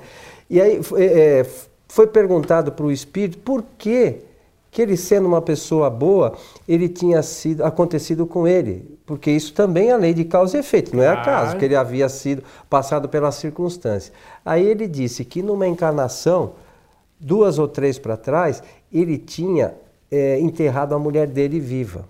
E 0.49 0.59
aí 0.59 0.81
é, 0.97 1.45
foi 1.87 2.07
perguntado 2.07 2.73
para 2.73 2.87
o 2.87 2.91
Espírito 2.91 3.37
por 3.37 3.63
que 3.77 4.23
que 4.71 4.81
ele 4.81 4.97
sendo 4.97 5.29
uma 5.29 5.43
pessoa 5.43 5.91
boa, 5.91 6.33
ele 6.67 6.89
tinha 6.89 7.23
sido 7.23 7.67
acontecido 7.67 8.25
com 8.25 8.49
ele, 8.49 8.99
porque 9.05 9.31
isso 9.31 9.53
também 9.53 9.91
é 9.91 9.93
a 9.93 9.99
lei 9.99 10.15
de 10.15 10.25
causa 10.25 10.57
e 10.57 10.61
efeito, 10.61 10.97
não 10.97 11.03
é 11.03 11.09
acaso 11.09 11.59
que 11.59 11.67
ele 11.67 11.77
havia 11.77 12.09
sido 12.09 12.43
passado 12.71 13.11
pelas 13.11 13.35
circunstâncias. 13.35 14.11
Aí 14.43 14.67
ele 14.67 14.89
disse 14.89 15.23
que 15.27 15.43
numa 15.43 15.69
encarnação, 15.69 16.53
duas 17.21 17.59
ou 17.59 17.69
três 17.69 17.99
para 17.99 18.17
trás, 18.17 18.63
ele 18.91 19.19
tinha 19.19 19.75
é, 20.11 20.39
enterrado 20.41 20.95
a 20.95 20.99
mulher 20.99 21.27
dele 21.27 21.61
viva. 21.61 22.05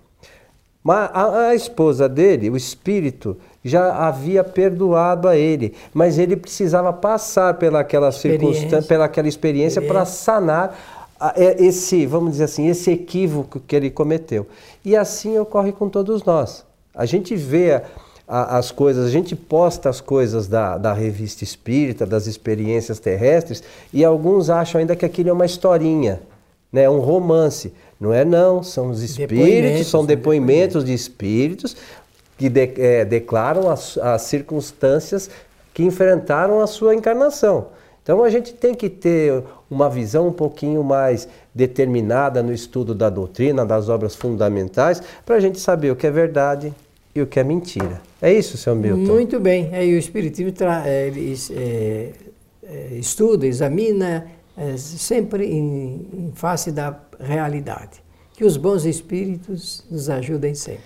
Mas 0.83 1.09
a, 1.13 1.47
a, 1.49 1.55
esposa 1.55 2.09
dele, 2.09 2.49
o 2.49 2.57
espírito, 2.57 3.37
já 3.63 4.07
havia 4.07 4.43
perdoado 4.43 5.27
a 5.27 5.37
ele, 5.37 5.75
mas 5.93 6.17
ele 6.17 6.35
precisava 6.35 6.91
passar 6.91 7.53
pelaquela 7.55 8.11
circunstância, 8.11 8.81
pelaquela 8.81 9.27
experiência 9.27 9.81
para 9.81 10.05
sanar 10.05 10.99
é 11.35 11.63
esse, 11.63 12.05
vamos 12.07 12.31
dizer 12.31 12.45
assim, 12.45 12.67
esse 12.67 12.89
equívoco 12.89 13.59
que 13.59 13.75
ele 13.75 13.91
cometeu. 13.91 14.47
E 14.83 14.95
assim 14.95 15.37
ocorre 15.37 15.71
com 15.71 15.87
todos 15.87 16.23
nós. 16.23 16.65
A 16.95 17.05
gente 17.05 17.35
vê 17.35 17.73
a, 17.73 17.83
a, 18.27 18.57
as 18.57 18.71
coisas, 18.71 19.05
a 19.05 19.11
gente 19.11 19.35
posta 19.35 19.87
as 19.87 20.01
coisas 20.01 20.47
da, 20.47 20.79
da 20.79 20.93
revista 20.93 21.43
espírita, 21.43 22.07
das 22.07 22.25
experiências 22.25 22.99
terrestres, 22.99 23.61
e 23.93 24.03
alguns 24.03 24.49
acham 24.49 24.79
ainda 24.79 24.95
que 24.95 25.05
aquilo 25.05 25.29
é 25.29 25.33
uma 25.33 25.45
historinha, 25.45 26.19
né, 26.71 26.89
um 26.89 26.99
romance. 26.99 27.73
Não 27.99 28.13
é 28.13 28.25
não, 28.25 28.63
são 28.63 28.89
os 28.89 29.03
espíritos, 29.03 29.87
são 29.87 30.05
depoimentos 30.05 30.83
de 30.83 30.93
espíritos 30.93 31.75
que 32.37 32.49
de, 32.49 32.73
é, 32.77 33.05
declaram 33.05 33.69
as, 33.69 33.97
as 33.97 34.23
circunstâncias 34.23 35.29
que 35.73 35.83
enfrentaram 35.83 36.59
a 36.59 36.67
sua 36.67 36.95
encarnação. 36.95 37.67
Então 38.03 38.23
a 38.23 38.29
gente 38.29 38.53
tem 38.53 38.73
que 38.73 38.89
ter 38.89 39.43
uma 39.69 39.89
visão 39.89 40.27
um 40.27 40.31
pouquinho 40.33 40.83
mais 40.83 41.27
determinada 41.53 42.41
no 42.41 42.51
estudo 42.51 42.95
da 42.95 43.09
doutrina, 43.09 43.63
das 43.63 43.89
obras 43.89 44.15
fundamentais, 44.15 45.01
para 45.25 45.35
a 45.35 45.39
gente 45.39 45.59
saber 45.59 45.91
o 45.91 45.95
que 45.95 46.07
é 46.07 46.11
verdade 46.11 46.73
e 47.13 47.21
o 47.21 47.27
que 47.27 47.39
é 47.39 47.43
mentira. 47.43 48.01
É 48.21 48.33
isso, 48.33 48.57
seu 48.57 48.75
Milton? 48.75 49.13
Muito 49.13 49.39
bem. 49.39 49.69
Aí 49.73 49.93
o 49.93 49.97
Espiritismo 49.97 50.51
é, 50.85 51.11
é, 51.55 52.09
é, 52.63 52.95
estuda, 52.95 53.45
examina 53.45 54.25
é, 54.61 54.77
sempre 54.77 55.45
em, 55.45 56.07
em 56.13 56.31
face 56.35 56.71
da 56.71 56.95
realidade. 57.19 58.03
Que 58.33 58.45
os 58.45 58.57
bons 58.57 58.85
espíritos 58.85 59.83
nos 59.89 60.07
ajudem 60.07 60.53
sempre. 60.53 60.83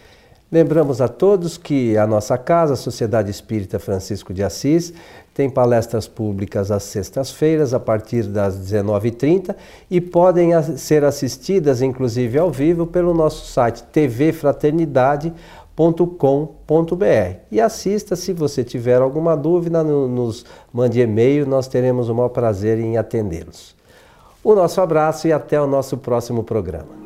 Lembramos 0.50 1.02
a 1.02 1.10
todos 1.10 1.58
que 1.58 1.98
a 1.98 2.08
nossa 2.08 2.38
casa, 2.38 2.74
a 2.74 2.78
Sociedade 2.78 3.30
Espírita 3.30 3.78
Francisco 3.78 4.34
de 4.34 4.44
Assis, 4.44 4.94
tem 5.34 5.50
palestras 5.50 6.08
públicas 6.08 6.72
às 6.72 6.84
sextas-feiras, 6.84 7.74
a 7.74 7.80
partir 7.80 8.24
das 8.24 8.56
19h30, 8.58 9.54
e 9.92 10.00
podem 10.00 10.52
ser 10.78 11.04
assistidas, 11.04 11.82
inclusive 11.82 12.38
ao 12.38 12.50
vivo, 12.50 12.88
pelo 12.88 13.14
nosso 13.14 13.46
site 13.52 13.84
tvfraternidade.com.br. 15.76 17.40
E 17.52 17.60
assista, 17.60 18.16
se 18.16 18.34
você 18.34 18.64
tiver 18.64 19.02
alguma 19.02 19.36
dúvida, 19.36 19.84
nos 19.84 20.46
mande 20.74 21.02
e-mail, 21.02 21.46
nós 21.46 21.68
teremos 21.68 22.10
o 22.10 22.16
maior 22.16 22.30
prazer 22.30 22.80
em 22.80 22.98
atendê-los. 22.98 23.76
O 24.44 24.56
nosso 24.56 24.80
abraço 24.80 25.28
e 25.28 25.34
até 25.34 25.60
o 25.60 25.68
nosso 25.68 25.98
próximo 25.98 26.44
programa. 26.44 27.05